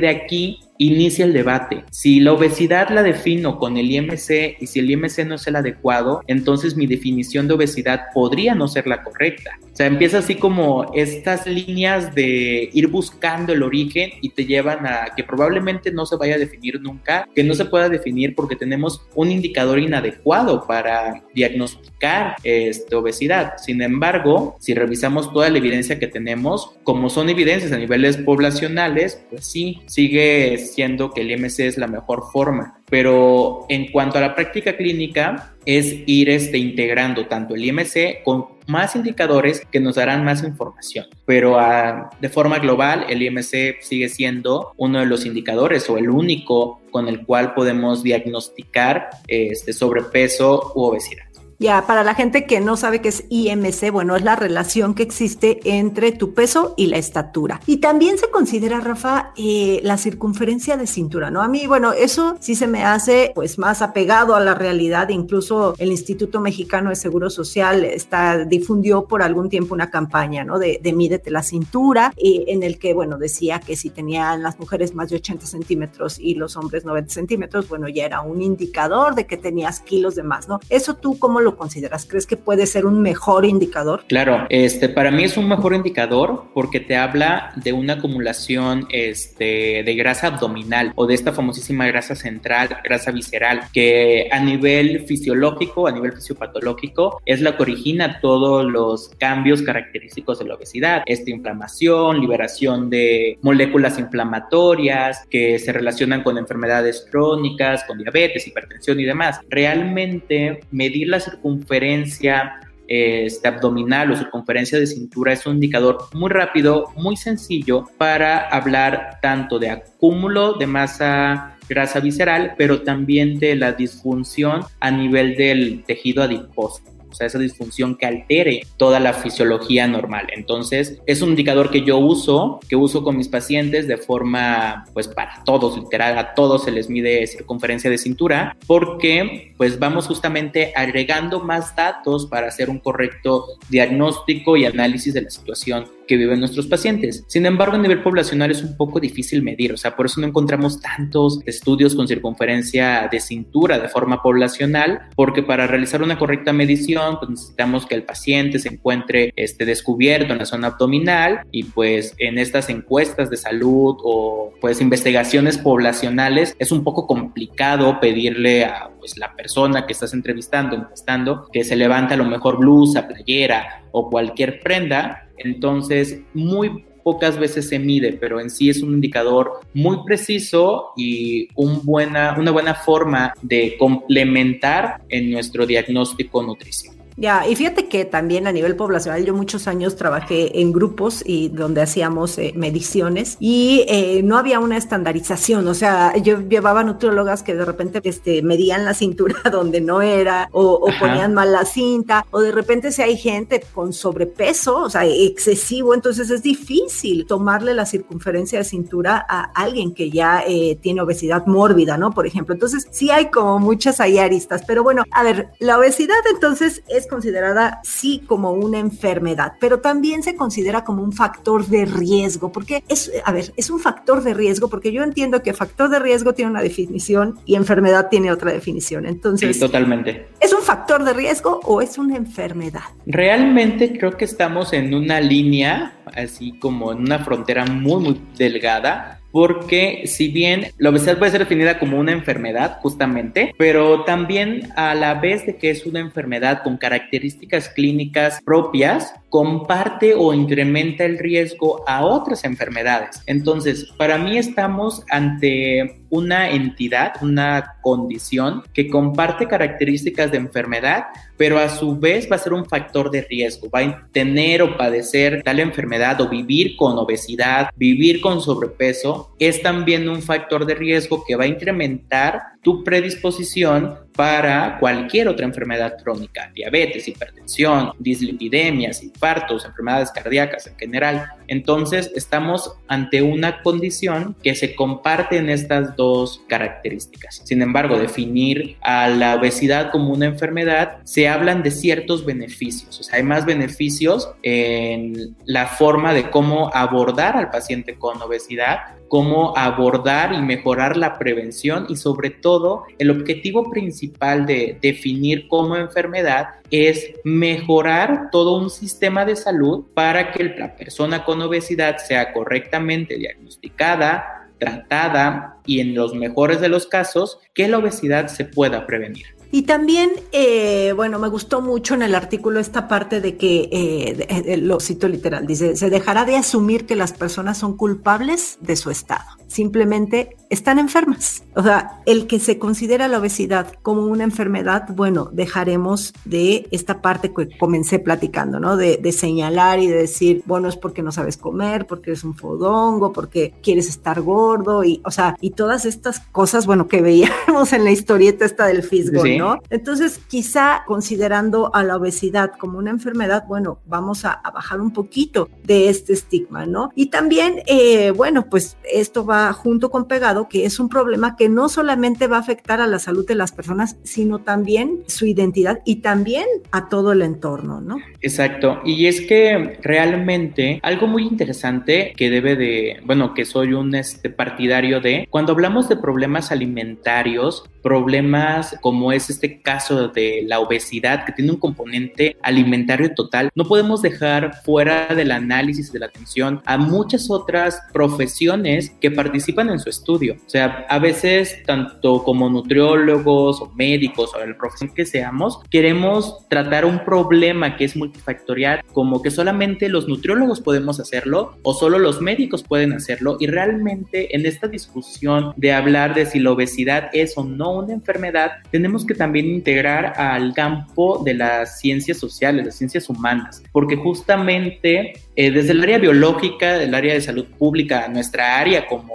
de 0.00 0.08
aquí 0.08 0.60
inicia 0.78 1.24
el 1.24 1.32
debate. 1.32 1.84
Si 1.90 2.20
la 2.20 2.32
obesidad 2.32 2.90
la 2.90 3.02
defino 3.02 3.58
con 3.58 3.76
el 3.76 3.90
IMC 3.90 4.56
y 4.60 4.66
si 4.66 4.80
el 4.80 4.90
IMC 4.90 5.24
no 5.26 5.36
es 5.36 5.46
el 5.46 5.56
adecuado, 5.56 6.22
entonces 6.26 6.76
mi 6.76 6.86
definición 6.86 7.48
de 7.48 7.54
obesidad 7.54 8.06
podría 8.12 8.54
no 8.54 8.68
ser 8.68 8.86
la 8.86 9.02
correcta. 9.02 9.58
O 9.72 9.76
sea, 9.76 9.86
empieza 9.86 10.18
así 10.18 10.36
como 10.36 10.92
estas 10.94 11.46
líneas 11.46 12.14
de 12.14 12.70
ir 12.72 12.86
buscando 12.86 13.52
el 13.52 13.62
origen 13.62 14.10
y 14.20 14.30
te 14.30 14.46
llevan 14.46 14.86
a 14.86 15.06
que 15.16 15.24
probablemente 15.24 15.90
no 15.90 16.06
se 16.06 16.16
vaya 16.16 16.36
a 16.36 16.38
definir 16.38 16.80
nunca, 16.80 17.28
que 17.34 17.42
no 17.42 17.54
se 17.54 17.64
pueda 17.64 17.88
definir 17.88 18.36
porque 18.36 18.54
tenemos 18.54 19.02
un 19.16 19.32
indicador 19.32 19.80
inadecuado 19.80 20.64
para 20.66 21.24
diagnosticar 21.34 22.36
esta 22.44 22.98
obesidad. 22.98 23.54
Sin 23.58 23.82
embargo, 23.82 24.56
si 24.60 24.74
revisamos 24.74 25.32
toda 25.32 25.50
la 25.50 25.58
evidencia 25.58 25.98
que 25.98 26.06
tenemos, 26.06 26.70
como 26.84 27.10
son 27.10 27.28
evidencias 27.28 27.72
a 27.72 27.78
niveles 27.78 28.16
poblacionales, 28.18 29.24
pues 29.28 29.44
sí, 29.44 29.80
sigue 29.86 30.63
siendo 30.64 31.12
que 31.12 31.20
el 31.20 31.30
IMC 31.30 31.60
es 31.60 31.78
la 31.78 31.86
mejor 31.86 32.24
forma. 32.32 32.80
Pero 32.90 33.66
en 33.68 33.90
cuanto 33.90 34.18
a 34.18 34.20
la 34.20 34.34
práctica 34.34 34.76
clínica, 34.76 35.54
es 35.66 35.96
ir 36.06 36.28
este, 36.28 36.58
integrando 36.58 37.26
tanto 37.26 37.54
el 37.54 37.64
IMC 37.64 38.22
con 38.24 38.46
más 38.66 38.96
indicadores 38.96 39.62
que 39.70 39.80
nos 39.80 39.96
darán 39.96 40.24
más 40.24 40.42
información. 40.42 41.06
Pero 41.26 41.58
ah, 41.58 42.10
de 42.20 42.28
forma 42.28 42.58
global, 42.58 43.06
el 43.08 43.22
IMC 43.22 43.80
sigue 43.80 44.08
siendo 44.08 44.72
uno 44.76 45.00
de 45.00 45.06
los 45.06 45.26
indicadores 45.26 45.88
o 45.90 45.98
el 45.98 46.10
único 46.10 46.80
con 46.90 47.08
el 47.08 47.24
cual 47.24 47.54
podemos 47.54 48.02
diagnosticar 48.02 49.10
este, 49.26 49.72
sobrepeso 49.72 50.72
u 50.74 50.84
obesidad. 50.84 51.24
Ya, 51.64 51.86
para 51.86 52.04
la 52.04 52.14
gente 52.14 52.44
que 52.44 52.60
no 52.60 52.76
sabe 52.76 53.00
qué 53.00 53.08
es 53.08 53.24
IMC, 53.30 53.90
bueno, 53.90 54.16
es 54.16 54.22
la 54.22 54.36
relación 54.36 54.92
que 54.92 55.02
existe 55.02 55.60
entre 55.64 56.12
tu 56.12 56.34
peso 56.34 56.74
y 56.76 56.88
la 56.88 56.98
estatura. 56.98 57.62
Y 57.64 57.78
también 57.78 58.18
se 58.18 58.28
considera, 58.28 58.80
Rafa, 58.80 59.32
eh, 59.38 59.80
la 59.82 59.96
circunferencia 59.96 60.76
de 60.76 60.86
cintura, 60.86 61.30
¿no? 61.30 61.40
A 61.40 61.48
mí, 61.48 61.66
bueno, 61.66 61.94
eso 61.94 62.36
sí 62.38 62.54
se 62.54 62.66
me 62.66 62.84
hace 62.84 63.32
pues 63.34 63.58
más 63.58 63.80
apegado 63.80 64.34
a 64.34 64.40
la 64.40 64.54
realidad. 64.54 65.08
Incluso 65.08 65.74
el 65.78 65.90
Instituto 65.90 66.38
Mexicano 66.38 66.90
de 66.90 66.96
Seguro 66.96 67.30
Social 67.30 67.86
está, 67.86 68.44
difundió 68.44 69.06
por 69.06 69.22
algún 69.22 69.48
tiempo 69.48 69.72
una 69.72 69.88
campaña, 69.90 70.44
¿no? 70.44 70.58
De, 70.58 70.80
de 70.82 70.92
mídete 70.92 71.30
la 71.30 71.42
cintura, 71.42 72.12
y 72.14 72.44
en 72.46 72.62
el 72.62 72.78
que, 72.78 72.92
bueno, 72.92 73.16
decía 73.16 73.60
que 73.60 73.74
si 73.74 73.88
tenían 73.88 74.42
las 74.42 74.58
mujeres 74.58 74.94
más 74.94 75.08
de 75.08 75.16
80 75.16 75.46
centímetros 75.46 76.18
y 76.18 76.34
los 76.34 76.58
hombres 76.58 76.84
90 76.84 77.10
centímetros, 77.10 77.70
bueno, 77.70 77.88
ya 77.88 78.04
era 78.04 78.20
un 78.20 78.42
indicador 78.42 79.14
de 79.14 79.26
que 79.26 79.38
tenías 79.38 79.80
kilos 79.80 80.14
de 80.14 80.24
más, 80.24 80.46
¿no? 80.46 80.60
Eso 80.68 80.96
tú, 80.96 81.18
¿cómo 81.18 81.40
lo 81.40 81.53
consideras? 81.56 82.06
¿Crees 82.06 82.26
que 82.26 82.36
puede 82.36 82.66
ser 82.66 82.86
un 82.86 83.02
mejor 83.02 83.44
indicador? 83.44 84.04
Claro, 84.08 84.46
este, 84.48 84.88
para 84.88 85.10
mí 85.10 85.24
es 85.24 85.36
un 85.36 85.48
mejor 85.48 85.74
indicador 85.74 86.44
porque 86.54 86.80
te 86.80 86.96
habla 86.96 87.52
de 87.56 87.72
una 87.72 87.94
acumulación 87.94 88.86
este, 88.90 89.82
de 89.84 89.94
grasa 89.94 90.28
abdominal 90.28 90.92
o 90.96 91.06
de 91.06 91.14
esta 91.14 91.32
famosísima 91.32 91.86
grasa 91.86 92.14
central, 92.14 92.76
grasa 92.82 93.10
visceral, 93.10 93.62
que 93.72 94.28
a 94.30 94.40
nivel 94.40 95.04
fisiológico, 95.06 95.86
a 95.86 95.92
nivel 95.92 96.12
fisiopatológico, 96.12 97.20
es 97.24 97.40
la 97.40 97.56
que 97.56 97.62
origina 97.62 98.20
todos 98.20 98.64
los 98.64 99.10
cambios 99.18 99.62
característicos 99.62 100.38
de 100.38 100.46
la 100.46 100.54
obesidad. 100.54 101.02
Esta 101.06 101.30
inflamación, 101.30 102.20
liberación 102.20 102.90
de 102.90 103.38
moléculas 103.42 103.98
inflamatorias 103.98 105.24
que 105.30 105.58
se 105.58 105.72
relacionan 105.72 106.22
con 106.22 106.38
enfermedades 106.38 107.06
crónicas, 107.10 107.84
con 107.84 107.98
diabetes, 107.98 108.46
hipertensión 108.46 109.00
y 109.00 109.04
demás. 109.04 109.40
Realmente 109.48 110.60
medir 110.70 111.08
la 111.08 111.20
circunferencia 111.34 112.60
este, 112.86 113.48
abdominal 113.48 114.12
o 114.12 114.16
circunferencia 114.16 114.78
de 114.78 114.86
cintura 114.86 115.32
es 115.32 115.46
un 115.46 115.54
indicador 115.54 115.98
muy 116.12 116.30
rápido, 116.30 116.92
muy 116.96 117.16
sencillo 117.16 117.84
para 117.96 118.48
hablar 118.48 119.18
tanto 119.22 119.58
de 119.58 119.70
acúmulo 119.70 120.54
de 120.54 120.66
masa 120.66 121.56
grasa 121.68 122.00
visceral, 122.00 122.54
pero 122.58 122.82
también 122.82 123.38
de 123.38 123.56
la 123.56 123.72
disfunción 123.72 124.62
a 124.80 124.90
nivel 124.90 125.34
del 125.36 125.82
tejido 125.84 126.22
adiposo 126.22 126.93
o 127.14 127.16
sea, 127.16 127.28
esa 127.28 127.38
disfunción 127.38 127.94
que 127.96 128.06
altere 128.06 128.62
toda 128.76 128.98
la 128.98 129.12
fisiología 129.12 129.86
normal. 129.86 130.26
Entonces, 130.34 131.00
es 131.06 131.22
un 131.22 131.30
indicador 131.30 131.70
que 131.70 131.82
yo 131.82 131.96
uso, 131.98 132.58
que 132.68 132.74
uso 132.74 133.04
con 133.04 133.16
mis 133.16 133.28
pacientes 133.28 133.86
de 133.86 133.98
forma, 133.98 134.84
pues 134.92 135.06
para 135.06 135.44
todos, 135.44 135.78
literal, 135.78 136.18
a 136.18 136.34
todos 136.34 136.64
se 136.64 136.72
les 136.72 136.90
mide 136.90 137.24
circunferencia 137.28 137.88
de 137.88 137.98
cintura, 137.98 138.56
porque 138.66 139.54
pues 139.56 139.78
vamos 139.78 140.08
justamente 140.08 140.72
agregando 140.74 141.38
más 141.38 141.76
datos 141.76 142.26
para 142.26 142.48
hacer 142.48 142.68
un 142.68 142.80
correcto 142.80 143.46
diagnóstico 143.68 144.56
y 144.56 144.64
análisis 144.64 145.14
de 145.14 145.22
la 145.22 145.30
situación 145.30 145.86
que 146.06 146.16
viven 146.16 146.40
nuestros 146.40 146.66
pacientes. 146.66 147.24
Sin 147.28 147.46
embargo, 147.46 147.76
a 147.76 147.78
nivel 147.78 148.02
poblacional 148.02 148.50
es 148.50 148.62
un 148.62 148.76
poco 148.76 149.00
difícil 149.00 149.42
medir, 149.42 149.72
o 149.72 149.76
sea, 149.76 149.96
por 149.96 150.06
eso 150.06 150.20
no 150.20 150.26
encontramos 150.26 150.80
tantos 150.80 151.40
estudios 151.46 151.94
con 151.94 152.08
circunferencia 152.08 153.08
de 153.10 153.20
cintura 153.20 153.78
de 153.78 153.88
forma 153.88 154.22
poblacional, 154.22 155.08
porque 155.14 155.42
para 155.42 155.66
realizar 155.66 156.02
una 156.02 156.18
correcta 156.18 156.52
medición 156.52 157.03
pues 157.18 157.30
necesitamos 157.30 157.86
que 157.86 157.94
el 157.94 158.02
paciente 158.02 158.58
se 158.58 158.68
encuentre 158.68 159.32
este, 159.36 159.64
descubierto 159.64 160.32
en 160.32 160.38
la 160.38 160.46
zona 160.46 160.68
abdominal 160.68 161.42
y 161.50 161.64
pues 161.64 162.14
en 162.18 162.38
estas 162.38 162.68
encuestas 162.68 163.30
de 163.30 163.36
salud 163.36 163.96
o 164.02 164.52
pues 164.60 164.80
investigaciones 164.80 165.58
poblacionales 165.58 166.54
es 166.58 166.72
un 166.72 166.84
poco 166.84 167.06
complicado 167.06 168.00
pedirle 168.00 168.64
a 168.64 168.90
pues 168.98 169.18
la 169.18 169.34
persona 169.34 169.86
que 169.86 169.92
estás 169.92 170.14
entrevistando, 170.14 170.76
entrevistando 170.76 171.48
que 171.52 171.64
se 171.64 171.76
levante 171.76 172.14
a 172.14 172.16
lo 172.16 172.24
mejor 172.24 172.58
blusa, 172.58 173.06
playera 173.06 173.84
o 173.92 174.08
cualquier 174.10 174.60
prenda 174.60 175.24
entonces, 175.38 176.20
muy 176.32 176.84
pocas 177.02 177.38
veces 177.38 177.68
se 177.68 177.78
mide, 177.78 178.14
pero 178.14 178.40
en 178.40 178.48
sí 178.48 178.70
es 178.70 178.82
un 178.82 178.94
indicador 178.94 179.60
muy 179.74 179.98
preciso 180.06 180.92
y 180.96 181.48
un 181.54 181.84
buena, 181.84 182.34
una 182.38 182.50
buena 182.50 182.74
forma 182.74 183.34
de 183.42 183.76
complementar 183.78 185.02
en 185.10 185.30
nuestro 185.30 185.66
diagnóstico 185.66 186.42
nutrición. 186.42 186.93
Ya, 187.16 187.46
y 187.46 187.54
fíjate 187.54 187.88
que 187.88 188.04
también 188.04 188.46
a 188.46 188.52
nivel 188.52 188.74
poblacional, 188.74 189.24
yo 189.24 189.34
muchos 189.34 189.68
años 189.68 189.94
trabajé 189.94 190.60
en 190.60 190.72
grupos 190.72 191.22
y 191.24 191.48
donde 191.48 191.80
hacíamos 191.80 192.38
eh, 192.38 192.52
mediciones 192.56 193.36
y 193.38 193.84
eh, 193.88 194.22
no 194.24 194.36
había 194.36 194.58
una 194.58 194.76
estandarización, 194.76 195.68
o 195.68 195.74
sea, 195.74 196.16
yo 196.16 196.40
llevaba 196.40 196.82
nutriólogas 196.82 197.44
que 197.44 197.54
de 197.54 197.64
repente 197.64 198.00
este, 198.02 198.42
medían 198.42 198.84
la 198.84 198.94
cintura 198.94 199.36
donde 199.52 199.80
no 199.80 200.02
era 200.02 200.48
o, 200.52 200.84
ponían 200.98 201.34
mal 201.34 201.52
la 201.52 201.64
cinta 201.64 202.26
o 202.30 202.40
de 202.40 202.50
repente 202.50 202.90
si 202.90 203.02
hay 203.02 203.16
gente 203.16 203.64
con 203.72 203.92
sobrepeso, 203.92 204.78
o 204.78 204.90
sea, 204.90 205.04
excesivo, 205.06 205.94
entonces 205.94 206.30
es 206.30 206.42
difícil 206.42 207.26
tomarle 207.26 207.74
la 207.74 207.86
circunferencia 207.86 208.58
de 208.58 208.64
cintura 208.64 209.24
a 209.28 209.42
alguien 209.54 209.94
que 209.94 210.10
ya 210.10 210.42
eh, 210.46 210.78
tiene 210.80 211.00
obesidad 211.00 211.46
mórbida, 211.46 211.96
¿no? 211.96 212.10
Por 212.10 212.26
ejemplo, 212.26 212.54
entonces 212.54 212.88
sí 212.90 213.10
hay 213.10 213.30
como 213.30 213.60
muchas 213.60 214.00
ahí 214.00 214.18
aristas, 214.18 214.62
pero 214.66 214.82
bueno, 214.82 215.04
a 215.12 215.22
ver, 215.22 215.50
la 215.60 215.78
obesidad 215.78 216.16
entonces 216.32 216.82
es 216.88 217.03
considerada 217.06 217.80
sí 217.82 218.22
como 218.26 218.52
una 218.52 218.78
enfermedad, 218.78 219.54
pero 219.60 219.80
también 219.80 220.22
se 220.22 220.36
considera 220.36 220.84
como 220.84 221.02
un 221.02 221.12
factor 221.12 221.66
de 221.66 221.84
riesgo, 221.84 222.52
porque 222.52 222.84
es, 222.88 223.10
a 223.24 223.32
ver, 223.32 223.52
es 223.56 223.70
un 223.70 223.80
factor 223.80 224.22
de 224.22 224.34
riesgo, 224.34 224.68
porque 224.68 224.92
yo 224.92 225.02
entiendo 225.02 225.42
que 225.42 225.52
factor 225.52 225.88
de 225.88 225.98
riesgo 225.98 226.34
tiene 226.34 226.50
una 226.50 226.62
definición 226.62 227.38
y 227.44 227.54
enfermedad 227.54 228.08
tiene 228.08 228.32
otra 228.32 228.52
definición. 228.52 229.06
Entonces, 229.06 229.56
sí, 229.56 229.60
totalmente. 229.60 230.28
¿Es 230.40 230.52
un 230.52 230.62
factor 230.62 231.04
de 231.04 231.12
riesgo 231.12 231.60
o 231.64 231.80
es 231.80 231.98
una 231.98 232.16
enfermedad? 232.16 232.82
Realmente 233.06 233.96
creo 233.98 234.16
que 234.16 234.24
estamos 234.24 234.72
en 234.72 234.94
una 234.94 235.20
línea, 235.20 235.94
así 236.14 236.58
como 236.58 236.92
en 236.92 236.98
una 236.98 237.18
frontera 237.20 237.64
muy, 237.66 238.02
muy 238.02 238.20
delgada 238.36 239.20
porque 239.34 240.04
si 240.06 240.28
bien 240.28 240.68
la 240.78 240.90
obesidad 240.90 241.18
puede 241.18 241.32
ser 241.32 241.40
definida 241.40 241.80
como 241.80 241.98
una 241.98 242.12
enfermedad 242.12 242.78
justamente, 242.80 243.52
pero 243.58 244.04
también 244.04 244.68
a 244.76 244.94
la 244.94 245.14
vez 245.14 245.44
de 245.44 245.56
que 245.56 245.70
es 245.70 245.86
una 245.86 245.98
enfermedad 245.98 246.62
con 246.62 246.76
características 246.76 247.68
clínicas 247.68 248.38
propias, 248.44 249.12
comparte 249.34 250.14
o 250.14 250.32
incrementa 250.32 251.04
el 251.04 251.18
riesgo 251.18 251.82
a 251.88 252.04
otras 252.04 252.44
enfermedades. 252.44 253.20
Entonces, 253.26 253.86
para 253.98 254.16
mí 254.16 254.38
estamos 254.38 255.02
ante 255.10 256.04
una 256.08 256.50
entidad, 256.50 257.14
una 257.20 257.74
condición 257.82 258.62
que 258.72 258.88
comparte 258.88 259.48
características 259.48 260.30
de 260.30 260.36
enfermedad, 260.36 261.06
pero 261.36 261.58
a 261.58 261.68
su 261.68 261.98
vez 261.98 262.30
va 262.30 262.36
a 262.36 262.38
ser 262.38 262.52
un 262.52 262.64
factor 262.66 263.10
de 263.10 263.22
riesgo. 263.22 263.68
Va 263.68 263.80
a 263.80 264.08
tener 264.12 264.62
o 264.62 264.76
padecer 264.76 265.42
tal 265.42 265.58
enfermedad 265.58 266.20
o 266.20 266.28
vivir 266.28 266.76
con 266.76 266.96
obesidad, 266.96 267.70
vivir 267.74 268.20
con 268.20 268.40
sobrepeso, 268.40 269.34
es 269.40 269.60
también 269.62 270.08
un 270.08 270.22
factor 270.22 270.64
de 270.64 270.76
riesgo 270.76 271.24
que 271.26 271.34
va 271.34 271.42
a 271.42 271.48
incrementar 271.48 272.40
tu 272.62 272.84
predisposición 272.84 273.98
para 274.16 274.78
cualquier 274.78 275.28
otra 275.28 275.44
enfermedad 275.44 275.96
crónica, 276.02 276.50
diabetes, 276.54 277.08
hipertensión, 277.08 277.92
dislipidemias, 277.98 279.02
infartos, 279.02 279.64
enfermedades 279.64 280.10
cardíacas 280.10 280.66
en 280.66 280.76
general. 280.76 281.26
Entonces, 281.48 282.12
estamos 282.14 282.74
ante 282.88 283.22
una 283.22 283.62
condición 283.62 284.36
que 284.42 284.54
se 284.54 284.74
comparte 284.74 285.36
en 285.36 285.50
estas 285.50 285.96
dos 285.96 286.42
características. 286.48 287.42
Sin 287.44 287.60
embargo, 287.62 287.98
definir 287.98 288.76
a 288.82 289.08
la 289.08 289.34
obesidad 289.34 289.90
como 289.90 290.12
una 290.12 290.26
enfermedad, 290.26 290.98
se 291.04 291.28
hablan 291.28 291.62
de 291.62 291.70
ciertos 291.70 292.24
beneficios. 292.24 293.00
O 293.00 293.02
sea, 293.02 293.16
hay 293.16 293.24
más 293.24 293.44
beneficios 293.44 294.30
en 294.42 295.36
la 295.44 295.66
forma 295.66 296.14
de 296.14 296.30
cómo 296.30 296.70
abordar 296.72 297.36
al 297.36 297.50
paciente 297.50 297.96
con 297.96 298.20
obesidad, 298.22 298.94
cómo 299.08 299.56
abordar 299.56 300.32
y 300.32 300.42
mejorar 300.42 300.96
la 300.96 301.18
prevención 301.18 301.86
y 301.88 301.96
sobre 301.96 302.30
todo 302.30 302.84
el 302.98 303.10
objetivo 303.10 303.70
principal 303.70 304.46
de 304.46 304.78
definir 304.80 305.48
como 305.48 305.76
enfermedad 305.76 306.48
es 306.70 307.12
mejorar 307.24 308.30
todo 308.30 308.56
un 308.56 308.70
sistema 308.70 309.24
de 309.24 309.36
salud 309.36 309.84
para 309.94 310.32
que 310.32 310.44
la 310.44 310.76
persona 310.76 311.24
con 311.24 311.40
obesidad 311.42 311.98
sea 311.98 312.32
correctamente 312.32 313.16
diagnosticada, 313.16 314.50
tratada 314.58 315.58
y 315.66 315.80
en 315.80 315.94
los 315.94 316.14
mejores 316.14 316.60
de 316.60 316.68
los 316.68 316.86
casos 316.86 317.38
que 317.54 317.68
la 317.68 317.78
obesidad 317.78 318.28
se 318.28 318.44
pueda 318.44 318.86
prevenir. 318.86 319.26
Y 319.54 319.62
también, 319.62 320.10
eh, 320.32 320.92
bueno, 320.96 321.20
me 321.20 321.28
gustó 321.28 321.60
mucho 321.60 321.94
en 321.94 322.02
el 322.02 322.16
artículo 322.16 322.58
esta 322.58 322.88
parte 322.88 323.20
de 323.20 323.36
que, 323.36 323.68
eh, 323.70 324.26
eh, 324.28 324.56
lo 324.56 324.80
cito 324.80 325.06
literal, 325.06 325.46
dice, 325.46 325.76
se 325.76 325.90
dejará 325.90 326.24
de 326.24 326.34
asumir 326.34 326.86
que 326.86 326.96
las 326.96 327.12
personas 327.12 327.56
son 327.56 327.76
culpables 327.76 328.58
de 328.62 328.74
su 328.74 328.90
estado, 328.90 329.22
simplemente 329.46 330.36
están 330.54 330.78
enfermas. 330.78 331.44
O 331.54 331.62
sea, 331.62 332.00
el 332.06 332.26
que 332.26 332.38
se 332.38 332.58
considera 332.58 333.08
la 333.08 333.18
obesidad 333.18 333.72
como 333.82 334.06
una 334.06 334.24
enfermedad, 334.24 334.86
bueno, 334.90 335.28
dejaremos 335.32 336.12
de 336.24 336.66
esta 336.70 337.02
parte 337.02 337.32
que 337.32 337.56
comencé 337.58 337.98
platicando, 337.98 338.60
¿no? 338.60 338.76
De, 338.76 338.96
de 338.96 339.12
señalar 339.12 339.78
y 339.80 339.86
de 339.86 339.96
decir, 339.96 340.42
bueno, 340.46 340.68
es 340.68 340.76
porque 340.76 341.02
no 341.02 341.12
sabes 341.12 341.36
comer, 341.36 341.86
porque 341.86 342.10
eres 342.10 342.24
un 342.24 342.34
fodongo, 342.34 343.12
porque 343.12 343.54
quieres 343.62 343.88
estar 343.88 344.20
gordo 344.20 344.84
y, 344.84 345.00
o 345.04 345.10
sea, 345.10 345.36
y 345.40 345.50
todas 345.50 345.84
estas 345.84 346.20
cosas, 346.20 346.66
bueno, 346.66 346.88
que 346.88 347.02
veíamos 347.02 347.72
en 347.72 347.84
la 347.84 347.90
historieta 347.90 348.44
esta 348.44 348.66
del 348.66 348.82
fisgo, 348.82 349.24
¿no? 349.24 349.58
Entonces, 349.70 350.20
quizá 350.28 350.84
considerando 350.86 351.74
a 351.74 351.82
la 351.82 351.96
obesidad 351.96 352.52
como 352.58 352.78
una 352.78 352.90
enfermedad, 352.90 353.44
bueno, 353.46 353.78
vamos 353.86 354.24
a, 354.24 354.40
bajar 354.54 354.80
un 354.80 354.92
poquito 354.92 355.48
de 355.64 355.88
este 355.88 356.12
estigma, 356.12 356.64
¿no? 356.66 356.90
Y 356.94 357.06
también, 357.06 357.62
eh, 357.66 358.12
bueno, 358.12 358.46
pues 358.48 358.76
esto 358.84 359.24
va 359.24 359.52
junto 359.52 359.90
con 359.90 360.04
pegado, 360.06 360.43
que 360.48 360.64
es 360.64 360.78
un 360.80 360.88
problema 360.88 361.36
que 361.36 361.48
no 361.48 361.68
solamente 361.68 362.26
va 362.26 362.36
a 362.36 362.40
afectar 362.40 362.80
a 362.80 362.86
la 362.86 362.98
salud 362.98 363.26
de 363.26 363.34
las 363.34 363.52
personas, 363.52 363.96
sino 364.02 364.40
también 364.40 365.00
su 365.06 365.26
identidad 365.26 365.80
y 365.84 365.96
también 365.96 366.46
a 366.70 366.88
todo 366.88 367.12
el 367.12 367.22
entorno, 367.22 367.80
¿no? 367.80 367.96
Exacto. 368.20 368.80
Y 368.84 369.06
es 369.06 369.20
que 369.22 369.78
realmente 369.82 370.80
algo 370.82 371.06
muy 371.06 371.24
interesante 371.24 372.12
que 372.16 372.30
debe 372.30 372.56
de, 372.56 373.00
bueno, 373.04 373.34
que 373.34 373.44
soy 373.44 373.74
un 373.74 373.94
este, 373.94 374.30
partidario 374.30 375.00
de, 375.00 375.26
cuando 375.30 375.52
hablamos 375.52 375.88
de 375.88 375.96
problemas 375.96 376.50
alimentarios, 376.50 377.64
problemas 377.84 378.76
como 378.80 379.12
es 379.12 379.28
este 379.28 379.60
caso 379.60 380.08
de 380.08 380.42
la 380.46 380.58
obesidad 380.58 381.26
que 381.26 381.32
tiene 381.32 381.52
un 381.52 381.58
componente 381.58 382.38
alimentario 382.42 383.14
total, 383.14 383.50
no 383.54 383.66
podemos 383.66 384.00
dejar 384.00 384.62
fuera 384.64 385.14
del 385.14 385.30
análisis 385.30 385.92
de 385.92 385.98
la 385.98 386.06
atención 386.06 386.62
a 386.64 386.78
muchas 386.78 387.30
otras 387.30 387.82
profesiones 387.92 388.90
que 389.02 389.10
participan 389.10 389.68
en 389.68 389.78
su 389.78 389.90
estudio. 389.90 390.36
O 390.46 390.48
sea, 390.48 390.86
a 390.88 390.98
veces 390.98 391.62
tanto 391.66 392.24
como 392.24 392.48
nutriólogos 392.48 393.60
o 393.60 393.70
médicos 393.74 394.32
o 394.34 394.40
el 394.40 394.56
profesión 394.56 394.94
que 394.94 395.04
seamos, 395.04 395.60
queremos 395.68 396.48
tratar 396.48 396.86
un 396.86 397.04
problema 397.04 397.76
que 397.76 397.84
es 397.84 397.96
multifactorial, 397.96 398.80
como 398.94 399.20
que 399.20 399.30
solamente 399.30 399.90
los 399.90 400.08
nutriólogos 400.08 400.62
podemos 400.62 401.00
hacerlo 401.00 401.58
o 401.62 401.74
solo 401.74 401.98
los 401.98 402.22
médicos 402.22 402.62
pueden 402.62 402.94
hacerlo 402.94 403.36
y 403.40 403.46
realmente 403.46 404.34
en 404.34 404.46
esta 404.46 404.68
discusión 404.68 405.52
de 405.56 405.74
hablar 405.74 406.14
de 406.14 406.24
si 406.24 406.38
la 406.38 406.52
obesidad 406.52 407.10
es 407.12 407.36
o 407.36 407.44
no 407.44 407.73
una 407.74 407.92
enfermedad, 407.92 408.52
tenemos 408.70 409.04
que 409.04 409.14
también 409.14 409.46
integrar 409.46 410.18
al 410.20 410.54
campo 410.54 411.22
de 411.24 411.34
las 411.34 411.80
ciencias 411.80 412.18
sociales, 412.18 412.66
las 412.66 412.74
ciencias 412.74 413.08
humanas, 413.08 413.62
porque 413.72 413.96
justamente 413.96 415.14
eh, 415.36 415.50
desde 415.50 415.72
el 415.72 415.82
área 415.82 415.98
biológica, 415.98 416.78
del 416.78 416.94
área 416.94 417.14
de 417.14 417.20
salud 417.20 417.46
pública, 417.58 418.08
nuestra 418.08 418.58
área 418.58 418.86
como 418.86 419.12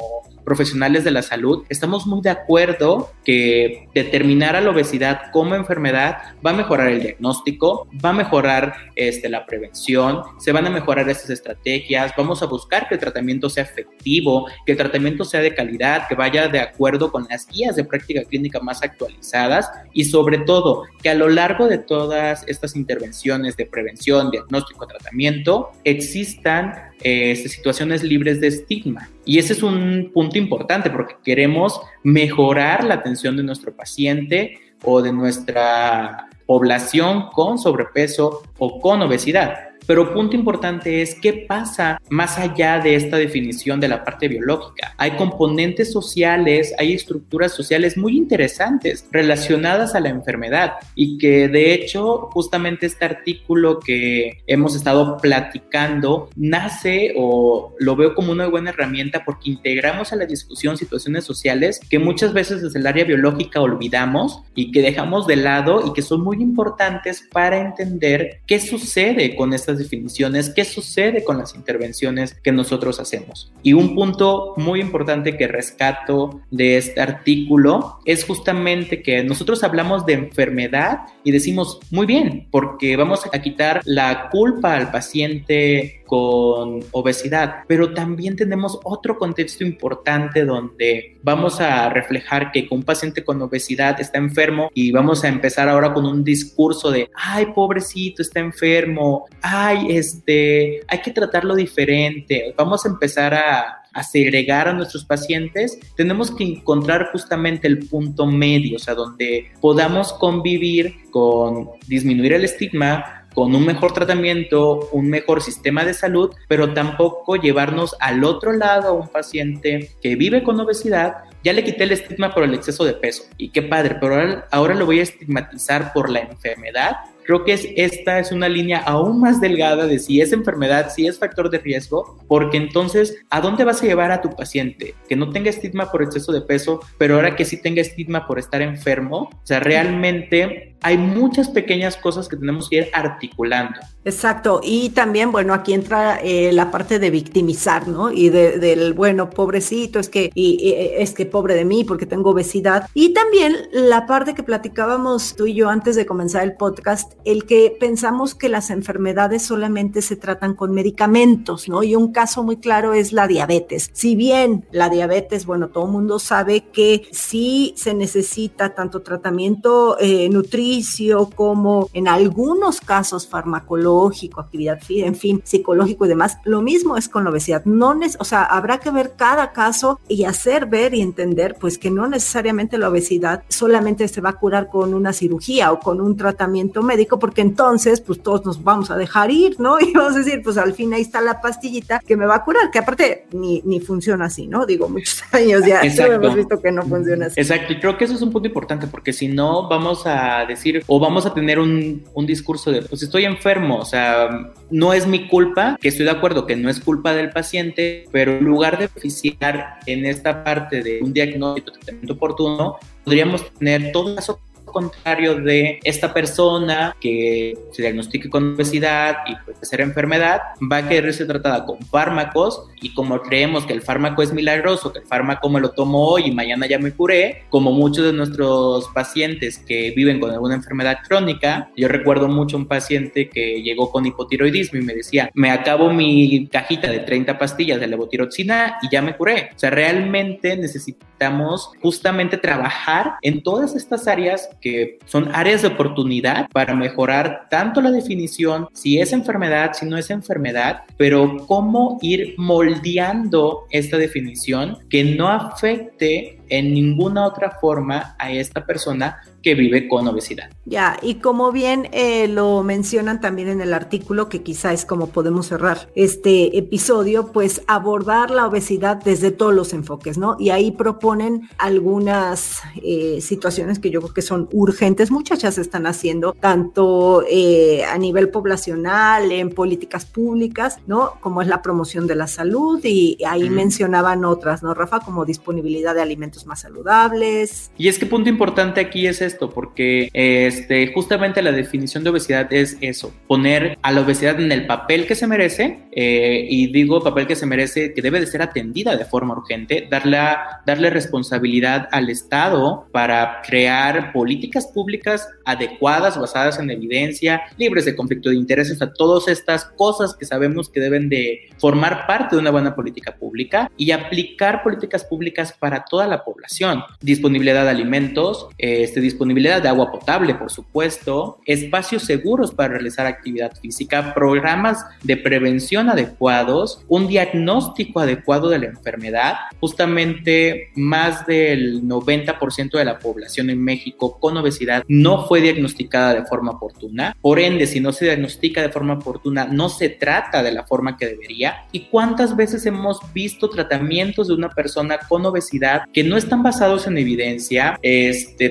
profesionales 0.49 1.03
de 1.03 1.11
la 1.11 1.21
salud, 1.21 1.63
estamos 1.69 2.07
muy 2.07 2.21
de 2.21 2.31
acuerdo 2.31 3.11
que 3.23 3.87
determinar 3.93 4.55
a 4.55 4.61
la 4.61 4.71
obesidad 4.71 5.31
como 5.31 5.53
enfermedad 5.53 6.17
va 6.43 6.49
a 6.49 6.53
mejorar 6.53 6.87
el 6.87 7.01
diagnóstico, 7.01 7.87
va 8.03 8.09
a 8.09 8.13
mejorar 8.13 8.73
este, 8.95 9.29
la 9.29 9.45
prevención, 9.45 10.23
se 10.39 10.51
van 10.51 10.65
a 10.65 10.71
mejorar 10.71 11.07
esas 11.07 11.29
estrategias, 11.29 12.13
vamos 12.17 12.41
a 12.41 12.47
buscar 12.47 12.87
que 12.87 12.95
el 12.95 12.99
tratamiento 12.99 13.47
sea 13.47 13.63
efectivo, 13.63 14.47
que 14.65 14.71
el 14.71 14.77
tratamiento 14.79 15.23
sea 15.23 15.41
de 15.41 15.53
calidad, 15.53 16.07
que 16.07 16.15
vaya 16.15 16.47
de 16.47 16.59
acuerdo 16.59 17.11
con 17.11 17.27
las 17.29 17.45
guías 17.47 17.75
de 17.75 17.83
práctica 17.83 18.23
clínica 18.23 18.59
más 18.59 18.81
actualizadas 18.81 19.69
y 19.93 20.05
sobre 20.05 20.39
todo 20.39 20.85
que 21.03 21.11
a 21.11 21.13
lo 21.13 21.29
largo 21.29 21.67
de 21.67 21.77
todas 21.77 22.43
estas 22.47 22.75
intervenciones 22.75 23.55
de 23.55 23.67
prevención, 23.67 24.31
diagnóstico, 24.31 24.87
tratamiento, 24.87 25.69
existan 26.09 26.73
eh, 27.01 27.35
situaciones 27.35 28.03
libres 28.03 28.41
de 28.41 28.47
estigma. 28.47 29.09
Y 29.25 29.37
ese 29.37 29.53
es 29.53 29.63
un 29.63 30.11
punto 30.13 30.37
importante 30.37 30.89
porque 30.89 31.15
queremos 31.23 31.79
mejorar 32.03 32.83
la 32.83 32.95
atención 32.95 33.37
de 33.37 33.43
nuestro 33.43 33.75
paciente 33.75 34.59
o 34.83 35.01
de 35.01 35.13
nuestra 35.13 36.27
población 36.45 37.29
con 37.31 37.59
sobrepeso 37.59 38.41
o 38.57 38.79
con 38.79 39.01
obesidad. 39.03 39.68
Pero 39.85 40.13
punto 40.13 40.35
importante 40.35 41.01
es 41.01 41.15
qué 41.15 41.45
pasa 41.47 41.99
más 42.09 42.37
allá 42.37 42.79
de 42.79 42.95
esta 42.95 43.17
definición 43.17 43.79
de 43.79 43.87
la 43.87 44.03
parte 44.03 44.27
biológica. 44.27 44.93
Hay 44.97 45.11
componentes 45.11 45.91
sociales, 45.91 46.73
hay 46.77 46.93
estructuras 46.93 47.53
sociales 47.53 47.97
muy 47.97 48.17
interesantes 48.17 49.05
relacionadas 49.11 49.95
a 49.95 49.99
la 49.99 50.09
enfermedad 50.09 50.73
y 50.95 51.17
que 51.17 51.47
de 51.47 51.73
hecho 51.73 52.29
justamente 52.31 52.85
este 52.85 53.05
artículo 53.05 53.79
que 53.79 54.39
hemos 54.47 54.75
estado 54.75 55.17
platicando 55.17 56.29
nace 56.35 57.13
o 57.17 57.73
lo 57.79 57.95
veo 57.95 58.15
como 58.15 58.31
una 58.31 58.47
buena 58.47 58.69
herramienta 58.69 59.23
porque 59.25 59.49
integramos 59.49 60.13
a 60.13 60.15
la 60.15 60.25
discusión 60.25 60.77
situaciones 60.77 61.23
sociales 61.23 61.79
que 61.89 61.99
muchas 61.99 62.33
veces 62.33 62.61
desde 62.61 62.79
el 62.79 62.87
área 62.87 63.05
biológica 63.05 63.61
olvidamos 63.61 64.43
y 64.55 64.71
que 64.71 64.81
dejamos 64.81 65.27
de 65.27 65.35
lado 65.35 65.85
y 65.85 65.93
que 65.93 66.01
son 66.01 66.23
muy 66.23 66.37
importantes 66.37 67.23
para 67.31 67.59
entender 67.59 68.41
qué 68.47 68.59
sucede 68.59 69.35
con 69.35 69.53
definiciones, 69.77 70.49
qué 70.49 70.65
sucede 70.65 71.23
con 71.23 71.37
las 71.37 71.55
intervenciones 71.55 72.33
que 72.43 72.51
nosotros 72.51 72.99
hacemos. 72.99 73.51
Y 73.63 73.73
un 73.73 73.95
punto 73.95 74.53
muy 74.57 74.81
importante 74.81 75.37
que 75.37 75.47
rescato 75.47 76.41
de 76.51 76.77
este 76.77 77.01
artículo 77.01 77.99
es 78.05 78.23
justamente 78.23 79.01
que 79.01 79.23
nosotros 79.23 79.63
hablamos 79.63 80.05
de 80.05 80.13
enfermedad 80.13 80.99
y 81.23 81.31
decimos, 81.31 81.79
muy 81.91 82.05
bien, 82.05 82.47
porque 82.51 82.95
vamos 82.95 83.21
a 83.31 83.41
quitar 83.41 83.81
la 83.85 84.29
culpa 84.29 84.75
al 84.75 84.91
paciente 84.91 85.98
con 86.09 86.83
obesidad, 86.91 87.65
pero 87.67 87.93
también 87.93 88.35
tenemos 88.35 88.79
otro 88.83 89.19
contexto 89.19 89.63
importante 89.63 90.43
donde 90.43 91.19
vamos 91.21 91.61
a 91.61 91.87
reflejar 91.89 92.51
que 92.51 92.67
un 92.71 92.81
paciente 92.81 93.23
con 93.23 93.39
obesidad 93.43 94.01
está 94.01 94.17
enfermo 94.17 94.71
y 94.73 94.91
vamos 94.91 95.23
a 95.23 95.27
empezar 95.27 95.69
ahora 95.69 95.93
con 95.93 96.07
un 96.07 96.23
discurso 96.23 96.89
de, 96.89 97.11
ay, 97.13 97.45
pobrecito, 97.53 98.23
está 98.23 98.39
enfermo, 98.39 99.27
ay, 99.43 99.85
este, 99.91 100.81
hay 100.87 100.99
que 100.99 101.11
tratarlo 101.11 101.53
diferente, 101.53 102.55
vamos 102.57 102.83
a 102.87 102.89
empezar 102.89 103.35
a 103.35 103.75
a 103.93 104.03
segregar 104.03 104.67
a 104.67 104.73
nuestros 104.73 105.03
pacientes, 105.03 105.79
tenemos 105.95 106.29
que 106.31 106.43
encontrar 106.43 107.09
justamente 107.11 107.67
el 107.67 107.79
punto 107.79 108.27
medio, 108.27 108.75
o 108.75 108.79
sea, 108.79 108.93
donde 108.93 109.51
podamos 109.59 110.13
convivir 110.13 110.95
con 111.11 111.71
disminuir 111.87 112.33
el 112.33 112.45
estigma, 112.45 113.18
con 113.39 113.55
un 113.55 113.65
mejor 113.65 113.93
tratamiento, 113.93 114.89
un 114.91 115.09
mejor 115.09 115.41
sistema 115.41 115.85
de 115.85 115.93
salud, 115.93 116.35
pero 116.49 116.73
tampoco 116.73 117.37
llevarnos 117.37 117.95
al 118.01 118.25
otro 118.25 118.51
lado 118.51 118.89
a 118.89 118.91
un 118.91 119.07
paciente 119.07 119.91
que 120.01 120.17
vive 120.17 120.43
con 120.43 120.59
obesidad. 120.59 121.23
Ya 121.41 121.53
le 121.53 121.63
quité 121.63 121.85
el 121.85 121.93
estigma 121.93 122.33
por 122.33 122.43
el 122.43 122.53
exceso 122.53 122.83
de 122.83 122.95
peso 122.95 123.23
y 123.37 123.51
qué 123.51 123.61
padre, 123.61 123.95
pero 124.01 124.43
ahora, 124.51 124.75
lo 124.75 124.85
voy 124.85 124.99
a 124.99 125.03
estigmatizar 125.03 125.93
por 125.93 126.09
la 126.09 126.19
enfermedad 126.19 126.97
Creo 127.29 127.43
que 127.45 127.53
es, 127.53 127.67
esta 127.75 128.17
es 128.17 128.31
una 128.31 128.49
línea 128.49 128.79
aún 128.79 129.19
más 129.19 129.39
delgada 129.39 129.85
de 129.85 129.99
si 129.99 130.19
es 130.19 130.33
enfermedad, 130.33 130.91
si 130.91 131.05
es 131.05 131.19
factor 131.19 131.51
de 131.51 131.59
riesgo, 131.59 132.17
porque 132.27 132.57
entonces, 132.57 133.17
¿a 133.29 133.39
dónde 133.39 133.65
vas 133.65 133.83
a 133.83 133.85
llevar 133.85 134.11
a 134.11 134.19
tu 134.19 134.31
paciente? 134.31 134.95
Que 135.07 135.15
no 135.15 135.29
tenga 135.29 135.51
estigma 135.51 135.91
por 135.91 136.01
exceso 136.01 136.31
de 136.31 136.41
peso, 136.41 136.79
pero 136.97 137.13
ahora 137.13 137.35
que 137.35 137.45
sí 137.45 137.61
tenga 137.61 137.81
estigma 137.81 138.25
por 138.25 138.39
estar 138.39 138.63
enfermo. 138.63 139.29
O 139.31 139.41
sea, 139.45 139.59
realmente 139.59 140.68
hay 140.81 140.97
muchas 140.97 141.49
pequeñas 141.49 141.97
cosas 141.97 142.27
que 142.27 142.37
tenemos 142.37 142.69
que 142.69 142.77
ir 142.77 142.87
articulando. 142.93 143.79
Exacto, 144.05 144.61
y 144.63 144.89
también, 144.89 145.31
bueno, 145.31 145.53
aquí 145.53 145.73
entra 145.73 146.19
eh, 146.23 146.51
la 146.53 146.71
parte 146.71 146.99
de 146.99 147.11
victimizar, 147.11 147.87
¿no? 147.87 148.11
Y 148.11 148.29
del, 148.29 148.93
bueno, 148.93 149.29
pobrecito, 149.29 149.99
es 149.99 150.09
que, 150.09 150.31
y, 150.33 150.73
es 150.97 151.13
que 151.13 151.25
pobre 151.25 151.53
de 151.53 151.65
mí 151.65 151.83
porque 151.83 152.05
tengo 152.05 152.31
obesidad. 152.31 152.87
Y 152.93 153.13
también 153.13 153.55
la 153.73 154.05
parte 154.07 154.33
que 154.33 154.41
platicábamos 154.41 155.35
tú 155.35 155.47
y 155.47 155.53
yo 155.53 155.69
antes 155.69 155.95
de 155.95 156.05
comenzar 156.05 156.43
el 156.43 156.53
podcast, 156.53 157.13
el 157.25 157.45
que 157.45 157.75
pensamos 157.77 158.35
que 158.35 158.49
las 158.49 158.69
enfermedades 158.69 159.43
solamente 159.43 160.01
se 160.01 160.15
tratan 160.15 160.55
con 160.55 160.73
medicamentos, 160.73 161.67
¿no? 161.67 161.83
Y 161.83 161.95
un 161.95 162.11
caso 162.13 162.43
muy 162.43 162.57
claro 162.57 162.93
es 162.93 163.11
la 163.11 163.27
diabetes. 163.27 163.89
Si 163.93 164.15
bien 164.15 164.65
la 164.71 164.89
diabetes, 164.89 165.45
bueno, 165.45 165.69
todo 165.69 165.85
el 165.85 165.91
mundo 165.91 166.19
sabe 166.19 166.65
que 166.71 167.07
sí 167.11 167.73
se 167.75 167.93
necesita 167.93 168.73
tanto 168.73 169.01
tratamiento 169.01 169.97
eh, 169.99 170.29
nutricio 170.69 171.29
como 171.35 171.89
en 171.93 172.07
algunos 172.07 172.81
casos 172.81 173.27
farmacológico, 173.27 174.41
actividad, 174.41 174.79
en 174.89 175.15
fin, 175.15 175.41
psicológico 175.43 176.05
y 176.05 176.09
demás, 176.09 176.37
lo 176.43 176.61
mismo 176.61 176.95
es 176.95 177.09
con 177.09 177.23
la 177.23 177.31
obesidad. 177.31 177.65
No, 177.65 177.97
o 178.19 178.23
sea, 178.23 178.43
habrá 178.43 178.79
que 178.79 178.91
ver 178.91 179.13
cada 179.15 179.51
caso 179.51 179.99
y 180.07 180.25
hacer 180.25 180.67
ver 180.67 180.93
y 180.93 181.01
entender, 181.01 181.55
pues 181.59 181.77
que 181.77 181.89
no 181.89 182.07
necesariamente 182.07 182.77
la 182.77 182.89
obesidad 182.89 183.43
solamente 183.47 184.07
se 184.07 184.21
va 184.21 184.29
a 184.29 184.33
curar 184.33 184.69
con 184.69 184.93
una 184.93 185.11
cirugía 185.11 185.71
o 185.71 185.79
con 185.79 186.01
un 186.01 186.15
tratamiento 186.15 186.83
médico 186.83 187.17
porque 187.17 187.41
entonces 187.41 188.01
pues 188.01 188.21
todos 188.21 188.45
nos 188.45 188.63
vamos 188.63 188.91
a 188.91 188.97
dejar 188.97 189.31
ir, 189.31 189.59
¿no? 189.59 189.77
Y 189.89 189.93
vamos 189.93 190.15
a 190.15 190.19
decir, 190.19 190.41
pues 190.43 190.57
al 190.57 190.73
fin 190.73 190.93
ahí 190.93 191.01
está 191.01 191.19
la 191.19 191.41
pastillita 191.41 191.99
que 191.99 192.15
me 192.15 192.27
va 192.27 192.35
a 192.35 192.43
curar, 192.43 192.69
que 192.69 192.77
aparte 192.77 193.25
ni, 193.31 193.61
ni 193.65 193.79
funciona 193.79 194.25
así, 194.25 194.45
¿no? 194.45 194.65
Digo, 194.67 194.87
muchos 194.87 195.23
años 195.31 195.65
ya 195.65 195.81
hemos 195.81 196.35
visto 196.35 196.61
que 196.61 196.71
no 196.71 196.83
funciona 196.83 197.25
así. 197.25 197.39
Exacto, 197.39 197.73
y 197.73 197.79
creo 197.79 197.97
que 197.97 198.05
eso 198.05 198.13
es 198.13 198.21
un 198.21 198.31
punto 198.31 198.47
importante 198.47 198.85
porque 198.85 199.13
si 199.13 199.29
no 199.29 199.67
vamos 199.67 200.05
a 200.05 200.45
decir 200.45 200.58
o 200.87 200.99
vamos 200.99 201.25
a 201.25 201.33
tener 201.33 201.59
un, 201.59 202.03
un 202.13 202.25
discurso 202.25 202.71
de, 202.71 202.81
pues 202.81 203.03
estoy 203.03 203.25
enfermo, 203.25 203.77
o 203.77 203.85
sea, 203.85 204.51
no 204.69 204.93
es 204.93 205.07
mi 205.07 205.27
culpa, 205.27 205.77
que 205.81 205.87
estoy 205.87 206.05
de 206.05 206.11
acuerdo 206.11 206.45
que 206.45 206.55
no 206.55 206.69
es 206.69 206.79
culpa 206.79 207.13
del 207.13 207.29
paciente, 207.29 208.05
pero 208.11 208.37
en 208.37 208.43
lugar 208.43 208.77
de 208.77 208.85
oficiar 208.85 209.79
en 209.85 210.05
esta 210.05 210.43
parte 210.43 210.83
de 210.83 211.01
un 211.01 211.13
diagnóstico, 211.13 211.71
tratamiento 211.71 212.13
oportuno, 212.13 212.77
podríamos 213.03 213.51
tener 213.53 213.91
todas 213.91 214.15
las 214.15 214.29
contrario 214.71 215.35
de 215.35 215.79
esta 215.83 216.13
persona 216.13 216.95
que 216.99 217.57
se 217.71 217.81
diagnostique 217.81 218.29
con 218.29 218.55
obesidad 218.55 219.17
y 219.27 219.35
puede 219.43 219.65
ser 219.65 219.81
enfermedad, 219.81 220.41
va 220.71 220.77
a 220.77 220.87
querer 220.87 221.13
ser 221.13 221.27
tratada 221.27 221.65
con 221.65 221.79
fármacos 221.79 222.63
y 222.81 222.93
como 222.93 223.19
creemos 223.21 223.65
que 223.65 223.73
el 223.73 223.81
fármaco 223.81 224.21
es 224.21 224.33
milagroso, 224.33 224.93
que 224.93 224.99
el 224.99 225.05
fármaco 225.05 225.49
me 225.49 225.59
lo 225.59 225.71
tomo 225.71 226.07
hoy 226.07 226.27
y 226.27 226.31
mañana 226.31 226.67
ya 226.67 226.79
me 226.79 226.91
curé, 226.91 227.43
como 227.49 227.71
muchos 227.71 228.05
de 228.05 228.13
nuestros 228.13 228.87
pacientes 228.93 229.59
que 229.59 229.91
viven 229.95 230.19
con 230.19 230.31
alguna 230.31 230.55
enfermedad 230.55 230.99
crónica, 231.07 231.69
yo 231.75 231.87
recuerdo 231.87 232.27
mucho 232.27 232.57
un 232.57 232.67
paciente 232.67 233.29
que 233.29 233.61
llegó 233.61 233.91
con 233.91 234.05
hipotiroidismo 234.05 234.79
y 234.79 234.83
me 234.83 234.93
decía, 234.93 235.29
me 235.33 235.51
acabo 235.51 235.91
mi 235.91 236.47
cajita 236.47 236.89
de 236.89 236.99
30 236.99 237.37
pastillas 237.37 237.79
de 237.79 237.87
levotiroxina 237.87 238.77
y 238.81 238.89
ya 238.91 239.01
me 239.01 239.15
curé. 239.15 239.49
O 239.55 239.59
sea, 239.59 239.69
realmente 239.69 240.57
necesitamos 240.57 241.71
justamente 241.81 242.37
trabajar 242.37 243.15
en 243.21 243.43
todas 243.43 243.75
estas 243.75 244.07
áreas 244.07 244.49
que 244.61 244.99
son 245.05 245.33
áreas 245.33 245.61
de 245.61 245.69
oportunidad 245.69 246.47
para 246.49 246.75
mejorar 246.75 247.47
tanto 247.49 247.81
la 247.81 247.91
definición, 247.91 248.67
si 248.73 248.99
es 248.99 249.13
enfermedad, 249.13 249.73
si 249.73 249.85
no 249.85 249.97
es 249.97 250.09
enfermedad, 250.09 250.83
pero 250.97 251.45
cómo 251.47 251.97
ir 252.01 252.35
moldeando 252.37 253.65
esta 253.71 253.97
definición 253.97 254.77
que 254.89 255.03
no 255.03 255.29
afecte 255.29 256.39
en 256.49 256.73
ninguna 256.73 257.25
otra 257.25 257.51
forma 257.59 258.15
a 258.17 258.31
esta 258.31 258.65
persona 258.65 259.21
que 259.41 259.55
vive 259.55 259.87
con 259.87 260.07
obesidad. 260.07 260.49
Ya, 260.65 260.97
y 261.01 261.15
como 261.15 261.51
bien 261.51 261.89
eh, 261.91 262.27
lo 262.27 262.63
mencionan 262.63 263.21
también 263.21 263.47
en 263.47 263.61
el 263.61 263.73
artículo, 263.73 264.29
que 264.29 264.43
quizá 264.43 264.73
es 264.73 264.85
como 264.85 265.07
podemos 265.07 265.47
cerrar 265.47 265.89
este 265.95 266.57
episodio, 266.57 267.31
pues 267.31 267.61
abordar 267.67 268.31
la 268.31 268.45
obesidad 268.45 269.01
desde 269.03 269.31
todos 269.31 269.53
los 269.53 269.73
enfoques, 269.73 270.17
¿no? 270.17 270.35
Y 270.39 270.51
ahí 270.51 270.71
proponen 270.71 271.49
algunas 271.57 272.61
eh, 272.83 273.19
situaciones 273.21 273.79
que 273.79 273.89
yo 273.89 274.01
creo 274.01 274.13
que 274.13 274.21
son 274.21 274.47
urgentes, 274.51 275.11
muchas 275.11 275.39
ya 275.39 275.51
se 275.51 275.61
están 275.61 275.87
haciendo, 275.87 276.33
tanto 276.33 277.23
eh, 277.29 277.83
a 277.85 277.97
nivel 277.97 278.29
poblacional, 278.29 279.31
en 279.31 279.49
políticas 279.49 280.05
públicas, 280.05 280.77
¿no? 280.85 281.13
Como 281.21 281.41
es 281.41 281.47
la 281.47 281.61
promoción 281.61 282.07
de 282.07 282.15
la 282.15 282.27
salud, 282.27 282.79
y 282.83 283.17
ahí 283.25 283.49
mencionaban 283.49 284.25
otras, 284.25 284.63
¿no, 284.63 284.73
Rafa? 284.73 284.99
Como 284.99 285.25
disponibilidad 285.25 285.95
de 285.95 286.01
alimentos 286.01 286.45
más 286.45 286.61
saludables. 286.61 287.71
Y 287.77 287.87
es 287.87 287.97
que 287.97 288.05
punto 288.05 288.29
importante 288.29 288.81
aquí 288.81 289.07
es 289.07 289.21
esto, 289.29 289.49
porque 289.49 290.09
este, 290.13 290.91
justamente 290.93 291.41
la 291.41 291.51
definición 291.51 292.03
de 292.03 292.09
obesidad 292.09 292.51
es 292.51 292.77
eso, 292.81 293.13
poner 293.27 293.77
a 293.81 293.91
la 293.91 294.01
obesidad 294.01 294.39
en 294.39 294.51
el 294.51 294.65
papel 294.67 295.07
que 295.07 295.15
se 295.15 295.27
merece, 295.27 295.79
eh, 295.91 296.47
y 296.49 296.71
digo 296.71 297.03
papel 297.03 297.27
que 297.27 297.35
se 297.35 297.45
merece, 297.45 297.93
que 297.93 298.01
debe 298.01 298.19
de 298.19 298.27
ser 298.27 298.41
atendida 298.41 298.95
de 298.95 299.05
forma 299.05 299.35
urgente, 299.35 299.87
darle, 299.89 300.17
darle 300.65 300.89
responsabilidad 300.89 301.87
al 301.91 302.09
Estado 302.09 302.87
para 302.91 303.41
crear 303.45 304.11
políticas 304.11 304.67
públicas 304.67 305.27
adecuadas, 305.45 306.19
basadas 306.19 306.59
en 306.59 306.69
evidencia, 306.71 307.41
libres 307.57 307.85
de 307.85 307.95
conflicto 307.95 308.29
de 308.29 308.35
intereses, 308.35 308.81
a 308.81 308.93
todas 308.93 309.27
estas 309.27 309.65
cosas 309.65 310.15
que 310.15 310.25
sabemos 310.25 310.69
que 310.69 310.79
deben 310.79 311.09
de 311.09 311.49
formar 311.57 312.07
parte 312.07 312.35
de 312.35 312.41
una 312.41 312.51
buena 312.51 312.75
política 312.75 313.15
pública 313.15 313.71
y 313.77 313.91
aplicar 313.91 314.63
políticas 314.63 315.03
públicas 315.03 315.53
para 315.57 315.85
toda 315.85 316.07
la 316.07 316.23
población. 316.23 316.83
Disponibilidad 317.01 317.63
de 317.63 317.69
alimentos, 317.69 318.47
este, 318.57 319.01
disponibilidad 319.01 319.18
de 319.25 319.67
agua 319.67 319.91
potable, 319.91 320.35
por 320.35 320.51
supuesto, 320.51 321.39
espacios 321.45 322.03
seguros 322.03 322.51
para 322.51 322.73
realizar 322.73 323.05
actividad 323.05 323.55
física, 323.59 324.13
programas 324.13 324.85
de 325.03 325.17
prevención 325.17 325.89
adecuados, 325.89 326.83
un 326.87 327.07
diagnóstico 327.07 327.99
adecuado 327.99 328.49
de 328.49 328.59
la 328.59 328.65
enfermedad. 328.65 329.35
Justamente 329.59 330.69
más 330.75 331.25
del 331.25 331.83
90% 331.83 332.77
de 332.77 332.85
la 332.85 332.99
población 332.99 333.49
en 333.49 333.63
México 333.63 334.19
con 334.19 334.37
obesidad 334.37 334.83
no 334.87 335.27
fue 335.27 335.41
diagnosticada 335.41 336.13
de 336.13 336.25
forma 336.25 336.51
oportuna. 336.51 337.15
Por 337.21 337.39
ende, 337.39 337.67
si 337.67 337.79
no 337.79 337.91
se 337.91 338.05
diagnostica 338.05 338.61
de 338.61 338.69
forma 338.69 338.95
oportuna, 338.95 339.45
no 339.45 339.69
se 339.69 339.89
trata 339.89 340.43
de 340.43 340.51
la 340.51 340.65
forma 340.65 340.97
que 340.97 341.07
debería. 341.07 341.65
¿Y 341.71 341.81
cuántas 341.91 342.35
veces 342.35 342.65
hemos 342.65 342.99
visto 343.13 343.49
tratamientos 343.49 344.27
de 344.27 344.33
una 344.33 344.49
persona 344.49 344.99
con 345.07 345.25
obesidad 345.25 345.83
que 345.93 346.03
no 346.03 346.17
están 346.17 346.43
basados 346.43 346.87
en 346.87 346.97
evidencia, 346.97 347.77
este, 347.81 348.49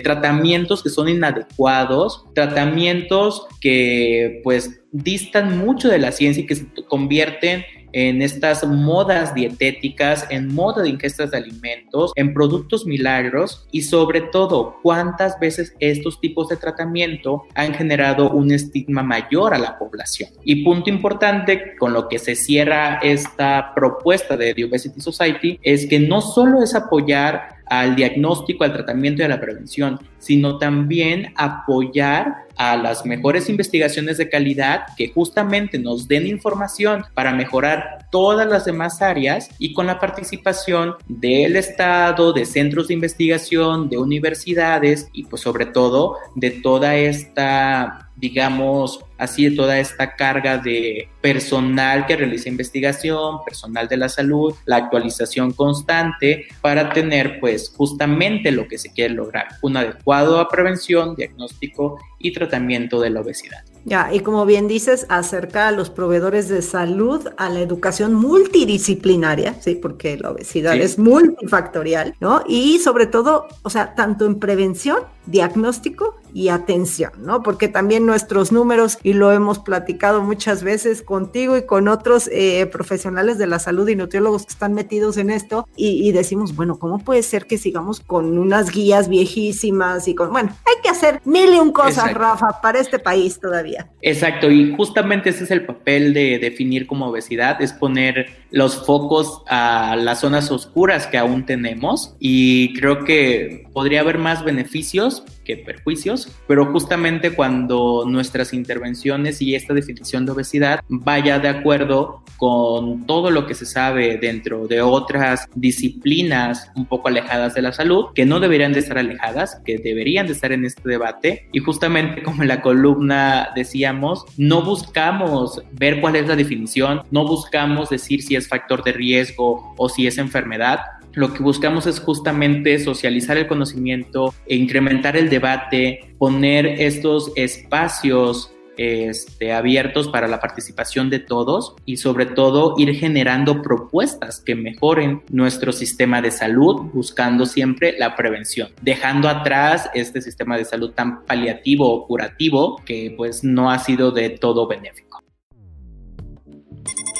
tratamientos 0.59 0.83
que 0.83 0.91
son 0.91 1.09
inadecuados, 1.09 2.25
tratamientos 2.35 3.47
que 3.61 4.41
pues 4.43 4.81
distan 4.93 5.59
mucho 5.59 5.89
de 5.89 5.99
la 5.99 6.13
ciencia 6.13 6.43
y 6.43 6.47
que 6.47 6.57
se 6.57 6.67
convierten 6.89 7.65
en 7.93 8.23
estas 8.23 8.67
modas 8.67 9.35
dietéticas, 9.35 10.27
en 10.31 10.55
moda 10.55 10.83
de 10.83 10.91
ingestas 10.91 11.31
de 11.31 11.39
alimentos, 11.39 12.13
en 12.17 12.35
productos 12.35 12.87
milagros 12.87 13.67
y 13.73 13.83
sobre 13.83 14.21
todo 14.21 14.77
cuántas 14.83 15.39
veces 15.41 15.75
estos 15.81 16.21
tipos 16.21 16.49
de 16.49 16.57
tratamiento 16.57 17.45
han 17.55 17.75
generado 17.75 18.31
un 18.31 18.53
estigma 18.53 19.03
mayor 19.03 19.55
a 19.55 19.59
la 19.59 19.79
población. 19.79 20.31
Y 20.45 20.65
punto 20.65 20.91
importante 20.91 21.77
con 21.79 21.93
lo 21.93 22.09
que 22.09 22.19
se 22.19 22.35
cierra 22.35 22.99
esta 23.03 23.73
propuesta 23.75 24.37
de 24.37 24.55
The 24.55 24.65
Obesity 24.65 25.01
Society 25.01 25.59
es 25.63 25.87
que 25.87 25.99
no 25.99 26.21
solo 26.21 26.63
es 26.63 26.75
apoyar 26.75 27.58
al 27.71 27.97
diagnóstico, 27.97 28.65
al 28.65 28.73
tratamiento 28.73 29.23
y 29.23 29.25
a 29.25 29.29
la 29.29 29.41
prevención, 29.41 30.01
sino 30.19 30.59
también 30.59 31.33
apoyar 31.37 32.49
a 32.57 32.77
las 32.77 33.07
mejores 33.07 33.49
investigaciones 33.49 34.19
de 34.19 34.29
calidad 34.29 34.83
que 34.97 35.13
justamente 35.13 35.79
nos 35.79 36.09
den 36.09 36.27
información 36.27 37.05
para 37.15 37.33
mejorar 37.33 38.07
todas 38.11 38.49
las 38.49 38.65
demás 38.65 39.01
áreas 39.01 39.49
y 39.59 39.73
con 39.73 39.87
la 39.87 40.01
participación 40.01 40.95
del 41.07 41.57
Estado, 41.57 42.33
de 42.33 42.45
centros 42.45 42.89
de 42.89 42.95
investigación, 42.95 43.89
de 43.89 43.99
universidades 43.99 45.09
y 45.13 45.25
pues 45.25 45.43
sobre 45.43 45.67
todo 45.67 46.17
de 46.35 46.51
toda 46.51 46.97
esta 46.97 48.09
digamos 48.21 49.01
así, 49.17 49.49
de 49.49 49.57
toda 49.57 49.79
esta 49.79 50.17
carga 50.17 50.59
de 50.59 51.09
personal 51.21 52.07
que 52.07 52.17
realiza 52.17 52.49
investigación, 52.49 53.45
personal 53.45 53.89
de 53.89 53.97
la 53.97 54.09
salud, 54.09 54.55
la 54.67 54.77
actualización 54.77 55.53
constante 55.53 56.47
para 56.61 56.93
tener 56.93 57.41
pues 57.41 57.73
justamente 57.77 58.51
lo 58.51 58.69
que 58.69 58.79
se 58.79 58.93
quiere 58.93 59.15
lograr, 59.15 59.49
un 59.63 59.77
adecuado 59.77 60.41
a 60.41 60.49
prevención, 60.49 61.15
diagnóstico 61.15 61.99
y 62.19 62.33
tratamiento 62.33 63.01
de 63.01 63.11
la 63.11 63.21
obesidad. 63.21 63.65
Ya, 63.85 64.13
y 64.13 64.21
como 64.21 64.45
bien 64.45 64.69
dices, 64.69 65.07
acerca 65.09 65.69
a 65.69 65.73
los 65.73 65.89
proveedores 65.89 66.49
de 66.49 66.61
salud 66.61 67.27
a 67.39 67.49
la 67.49 67.61
educación 67.61 68.13
multidisciplinaria, 68.13 69.55
sí, 69.61 69.77
porque 69.77 70.19
la 70.19 70.33
obesidad 70.33 70.77
es 70.77 70.99
multifactorial, 70.99 72.15
¿no? 72.21 72.43
Y 72.47 72.81
sobre 72.81 73.07
todo, 73.07 73.49
o 73.63 73.71
sea, 73.71 73.95
tanto 73.95 74.27
en 74.27 74.41
prevención, 74.41 74.99
diagnóstico 75.25 76.17
y 76.35 76.49
atención, 76.49 77.13
¿no? 77.19 77.43
Porque 77.43 77.69
también 77.69 78.05
nuestros 78.05 78.53
números, 78.53 78.99
y 79.03 79.15
lo 79.15 79.33
hemos 79.33 79.59
platicado 79.59 80.23
muchas 80.23 80.63
veces 80.63 81.03
contigo 81.19 81.57
y 81.57 81.63
con 81.63 81.89
otros 81.89 82.31
eh, 82.33 82.65
profesionales 82.67 83.39
de 83.39 83.49
la 83.49 83.59
salud 83.59 83.89
y 83.89 83.97
nutriólogos 83.97 84.47
que 84.47 84.53
están 84.53 84.73
metidos 84.73 85.17
en 85.17 85.31
esto, 85.31 85.67
y, 85.77 86.13
decimos, 86.13 86.55
bueno, 86.55 86.79
¿cómo 86.79 87.01
puede 87.01 87.25
ser 87.25 87.47
que 87.47 87.59
sigamos 87.59 87.99
con 87.99 88.39
unas 88.39 88.71
guías 88.71 89.09
viejísimas 89.09 90.07
y 90.07 90.15
con, 90.15 90.31
bueno, 90.31 90.51
hay 90.65 90.81
que 90.81 90.89
hacer 90.89 91.21
mil 91.25 91.53
y 91.53 91.59
un 91.59 91.73
cosas, 91.73 92.15
Rafa, 92.15 92.61
para 92.63 92.79
este 92.79 93.01
país 93.01 93.41
todavía? 93.41 93.89
Exacto, 94.01 94.49
y 94.49 94.73
justamente 94.77 95.31
ese 95.31 95.43
es 95.43 95.51
el 95.51 95.67
papel 95.67 96.15
de 96.15 96.39
definir 96.39 96.87
como 96.87 97.09
obesidad, 97.09 97.61
es 97.61 97.73
poner 97.73 98.29
los 98.53 98.87
focos 98.87 99.43
a 99.49 99.97
las 99.97 100.21
zonas 100.21 100.53
oscuras 100.53 101.09
que 101.09 101.19
aún 101.19 101.47
tenemos, 101.47 102.15
y 102.21 102.75
creo 102.75 103.05
que 103.05 103.67
podría 103.73 104.03
haber 104.03 104.19
más 104.19 104.45
beneficios 104.45 105.25
que 105.49 105.57
perjuicios, 105.57 106.31
pero 106.47 106.67
justamente 106.67 107.31
cuando 107.31 108.05
nuestras 108.07 108.53
intervenciones 108.53 109.41
y 109.41 109.55
esta 109.55 109.73
definición 109.73 110.27
de 110.27 110.33
obesidad 110.33 110.81
vaya 110.89 111.39
de 111.39 111.49
acuerdo 111.49 112.23
con 112.37 113.07
todo 113.07 113.31
lo 113.31 113.47
que 113.47 113.55
se 113.55 113.65
sabe 113.65 114.19
dentro 114.19 114.69
de 114.69 114.83
otras 114.83 115.49
disciplinas 115.55 116.71
un 116.77 116.85
poco 116.85 117.09
alejadas 117.09 117.55
de 117.55 117.63
la 117.63 117.73
salud, 117.73 118.09
que 118.15 118.27
no 118.27 118.41
deberían 118.41 118.75
de 118.75 118.81
estar 118.81 118.99
alejadas, 118.99 119.61
que 119.65 119.79
deberían 119.79 120.27
de 120.27 120.35
estar 120.35 120.53
en 120.53 120.67
este 120.67 120.87
debate. 120.87 121.49
Y 121.53 121.61
justamente 121.61 122.23
como 122.23 122.43
en 122.43 122.49
la 122.49 122.61
columna 122.61 123.49
decíamos, 123.57 124.27
no 124.37 124.63
buscamos 124.63 125.63
ver 125.73 126.03
cuál 126.03 126.17
es 126.17 126.29
la 126.29 126.37
definición, 126.37 127.03
no 127.11 127.27
buscamos 127.27 127.89
decir 127.89 128.23
si 128.23 128.37
es 128.37 128.49
factor 128.49 128.85
de 128.85 128.93
riesgo 128.93 129.75
o 129.79 129.89
si 129.89 130.07
es 130.07 130.19
enfermedad, 130.19 130.81
lo 131.19 131.35
que 131.35 131.43
buscamos 131.43 131.89
es 131.89 131.99
justamente 131.99 132.79
socializar 132.79 133.37
el 133.37 133.49
conocimiento 133.49 134.33
e 134.47 134.55
incrementar 134.55 135.17
el 135.17 135.29
debate, 135.29 136.15
poner 136.17 136.65
estos 136.65 137.33
espacios 137.35 138.53
este, 138.77 139.53
abiertos 139.53 140.07
para 140.07 140.29
la 140.29 140.39
participación 140.39 141.11
de 141.11 141.19
todos 141.19 141.75
y 141.85 141.97
sobre 141.97 142.27
todo 142.27 142.75
ir 142.79 142.95
generando 142.95 143.63
propuestas 143.63 144.41
que 144.41 144.55
mejoren 144.55 145.23
nuestro 145.29 145.73
sistema 145.73 146.23
de 146.23 146.31
salud 146.31 146.83
buscando 146.95 147.47
siempre 147.47 147.99
la 147.99 148.15
prevención, 148.15 148.69
dejando 148.81 149.29
atrás 149.29 149.91
este 149.95 150.23
sistema 150.23 150.57
de 150.57 150.67
salud 150.67 150.93
tan 150.93 151.25
paliativo 151.25 151.93
o 151.93 152.07
curativo 152.07 152.81
que 152.87 153.13
pues 153.17 153.43
no 153.43 153.73
ha 153.73 153.81
sido 153.81 154.13
de 154.13 154.31
todo 154.31 154.69
benéfico. 154.69 155.21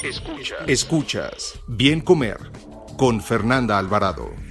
Escuchas. 0.01 0.59
Escuchas. 0.67 1.59
Bien 1.67 1.99
comer 1.99 2.37
con 2.99 3.21
Fernanda 3.21 3.77
Alvarado. 3.77 4.48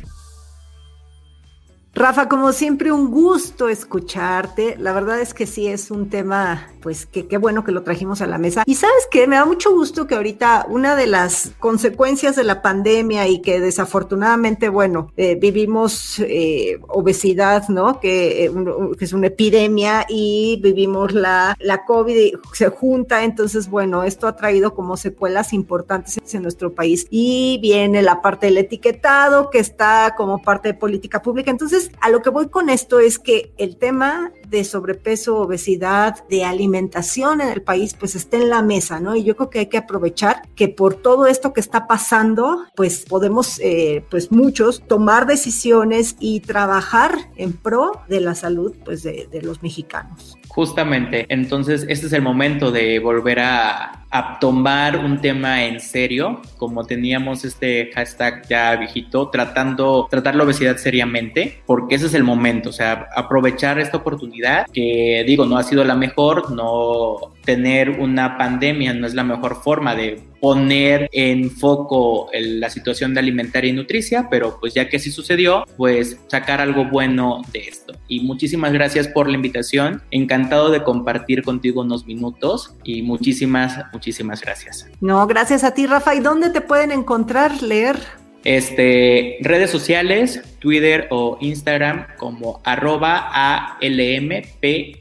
Rafa, 1.98 2.28
como 2.28 2.52
siempre, 2.52 2.92
un 2.92 3.10
gusto 3.10 3.68
escucharte. 3.68 4.76
La 4.78 4.92
verdad 4.92 5.20
es 5.20 5.34
que 5.34 5.46
sí 5.46 5.66
es 5.66 5.90
un 5.90 6.08
tema 6.08 6.68
pues 6.78 7.06
qué 7.06 7.36
bueno 7.38 7.64
que 7.64 7.72
lo 7.72 7.82
trajimos 7.82 8.22
a 8.22 8.26
la 8.26 8.38
mesa. 8.38 8.62
Y 8.66 8.74
sabes 8.74 9.06
que 9.10 9.26
me 9.26 9.36
da 9.36 9.44
mucho 9.44 9.72
gusto 9.72 10.06
que 10.06 10.14
ahorita 10.14 10.66
una 10.68 10.96
de 10.96 11.06
las 11.06 11.52
consecuencias 11.58 12.36
de 12.36 12.44
la 12.44 12.62
pandemia 12.62 13.28
y 13.28 13.40
que 13.40 13.60
desafortunadamente, 13.60 14.68
bueno, 14.68 15.12
eh, 15.16 15.34
vivimos 15.34 16.18
eh, 16.20 16.78
obesidad, 16.88 17.68
¿no? 17.68 18.00
Eh, 18.02 18.50
que, 18.96 19.04
es 19.04 19.12
una 19.12 19.26
epidemia 19.28 20.06
y 20.08 20.60
vivimos 20.62 21.12
la, 21.12 21.56
la 21.60 21.84
COVID, 21.84 22.34
se 22.52 22.68
junta, 22.68 23.24
entonces, 23.24 23.68
bueno, 23.68 24.04
esto 24.04 24.26
ha 24.26 24.36
traído 24.36 24.74
como 24.74 24.96
secuelas 24.96 25.52
importantes 25.52 26.18
en 26.32 26.42
nuestro 26.42 26.72
país. 26.72 27.06
Y 27.10 27.58
viene 27.60 28.02
la 28.02 28.22
parte 28.22 28.46
del 28.46 28.58
etiquetado 28.58 29.50
que 29.50 29.58
está 29.58 30.14
como 30.16 30.42
parte 30.42 30.68
de 30.68 30.74
política 30.74 31.22
pública. 31.22 31.50
Entonces, 31.50 31.87
a 32.00 32.10
lo 32.10 32.22
que 32.22 32.30
voy 32.30 32.48
con 32.48 32.70
esto 32.70 33.00
es 33.00 33.18
que 33.18 33.52
el 33.58 33.76
tema 33.76 34.32
de 34.48 34.64
sobrepeso, 34.64 35.38
obesidad, 35.38 36.26
de 36.28 36.44
alimentación 36.44 37.40
en 37.40 37.48
el 37.48 37.62
país, 37.62 37.94
pues 37.98 38.14
esté 38.14 38.38
en 38.38 38.48
la 38.48 38.62
mesa, 38.62 39.00
¿no? 39.00 39.16
Y 39.16 39.24
yo 39.24 39.36
creo 39.36 39.50
que 39.50 39.58
hay 39.60 39.66
que 39.66 39.78
aprovechar 39.78 40.42
que 40.54 40.68
por 40.68 40.94
todo 40.94 41.26
esto 41.26 41.52
que 41.52 41.60
está 41.60 41.86
pasando, 41.86 42.64
pues 42.74 43.04
podemos, 43.08 43.58
eh, 43.60 44.04
pues 44.10 44.30
muchos, 44.32 44.82
tomar 44.86 45.26
decisiones 45.26 46.16
y 46.20 46.40
trabajar 46.40 47.12
en 47.36 47.52
pro 47.52 48.00
de 48.08 48.20
la 48.20 48.34
salud, 48.34 48.74
pues 48.84 49.02
de, 49.02 49.28
los 49.42 49.62
mexicanos. 49.62 50.36
Justamente, 50.48 51.26
entonces 51.28 51.86
este 51.88 52.06
es 52.06 52.12
el 52.12 52.22
momento 52.22 52.72
de 52.72 52.98
volver 52.98 53.38
a, 53.40 53.94
tomar 54.40 54.96
un 54.96 55.20
tema 55.20 55.64
en 55.64 55.80
serio, 55.80 56.40
como 56.56 56.86
teníamos 56.86 57.44
este 57.44 57.90
hashtag 57.94 58.48
ya 58.48 58.74
viejito, 58.76 59.28
tratando, 59.28 60.08
tratar 60.10 60.34
la 60.34 60.44
obesidad 60.44 60.78
seriamente, 60.78 61.62
porque 61.66 61.96
ese 61.96 62.06
es 62.06 62.14
el 62.14 62.24
momento, 62.24 62.70
o 62.70 62.72
sea, 62.72 63.08
aprovechar 63.14 63.78
esta 63.78 63.98
oportunidad 63.98 64.37
que 64.72 65.24
digo, 65.26 65.46
no 65.46 65.58
ha 65.58 65.62
sido 65.62 65.84
la 65.84 65.94
mejor, 65.94 66.50
no 66.50 67.34
tener 67.48 67.88
una 67.98 68.36
pandemia 68.36 68.92
no 68.92 69.06
es 69.06 69.14
la 69.14 69.24
mejor 69.24 69.62
forma 69.62 69.94
de 69.94 70.22
poner 70.38 71.08
en 71.12 71.50
foco 71.50 72.28
la 72.34 72.68
situación 72.68 73.14
de 73.14 73.20
alimentaria 73.20 73.70
y 73.70 73.72
nutricia, 73.72 74.28
pero 74.30 74.58
pues 74.60 74.74
ya 74.74 74.86
que 74.90 74.98
así 74.98 75.10
sucedió, 75.10 75.64
pues 75.78 76.18
sacar 76.26 76.60
algo 76.60 76.84
bueno 76.84 77.40
de 77.50 77.60
esto. 77.60 77.94
Y 78.06 78.20
muchísimas 78.20 78.74
gracias 78.74 79.08
por 79.08 79.30
la 79.30 79.36
invitación, 79.36 80.02
encantado 80.10 80.68
de 80.68 80.84
compartir 80.84 81.42
contigo 81.42 81.80
unos 81.80 82.06
minutos 82.06 82.74
y 82.84 83.00
muchísimas, 83.00 83.82
muchísimas 83.94 84.42
gracias. 84.42 84.86
No, 85.00 85.26
gracias 85.26 85.64
a 85.64 85.72
ti 85.72 85.86
Rafa. 85.86 86.14
¿Y 86.14 86.20
dónde 86.20 86.50
te 86.50 86.60
pueden 86.60 86.92
encontrar, 86.92 87.62
leer? 87.62 87.96
Este, 88.44 89.38
redes 89.40 89.70
sociales, 89.70 90.42
Twitter 90.58 91.08
o 91.10 91.38
Instagram 91.40 92.06
como 92.18 92.60
arroba 92.64 93.76
ALMPEG. 93.80 94.98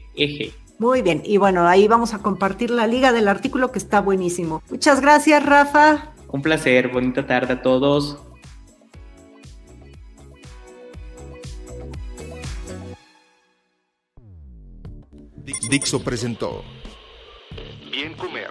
Muy 0.78 1.02
bien, 1.02 1.22
y 1.24 1.38
bueno, 1.38 1.66
ahí 1.66 1.88
vamos 1.88 2.14
a 2.14 2.18
compartir 2.18 2.70
la 2.70 2.86
liga 2.86 3.12
del 3.12 3.28
artículo 3.28 3.72
que 3.72 3.78
está 3.78 4.00
buenísimo. 4.00 4.62
Muchas 4.70 5.00
gracias, 5.00 5.44
Rafa. 5.44 6.12
Un 6.28 6.42
placer, 6.42 6.88
bonita 6.88 7.26
tarde 7.26 7.54
a 7.54 7.62
todos. 7.62 8.18
Dixo 15.68 16.02
presentó 16.02 16.64
Bien 17.90 18.14
Comer 18.14 18.50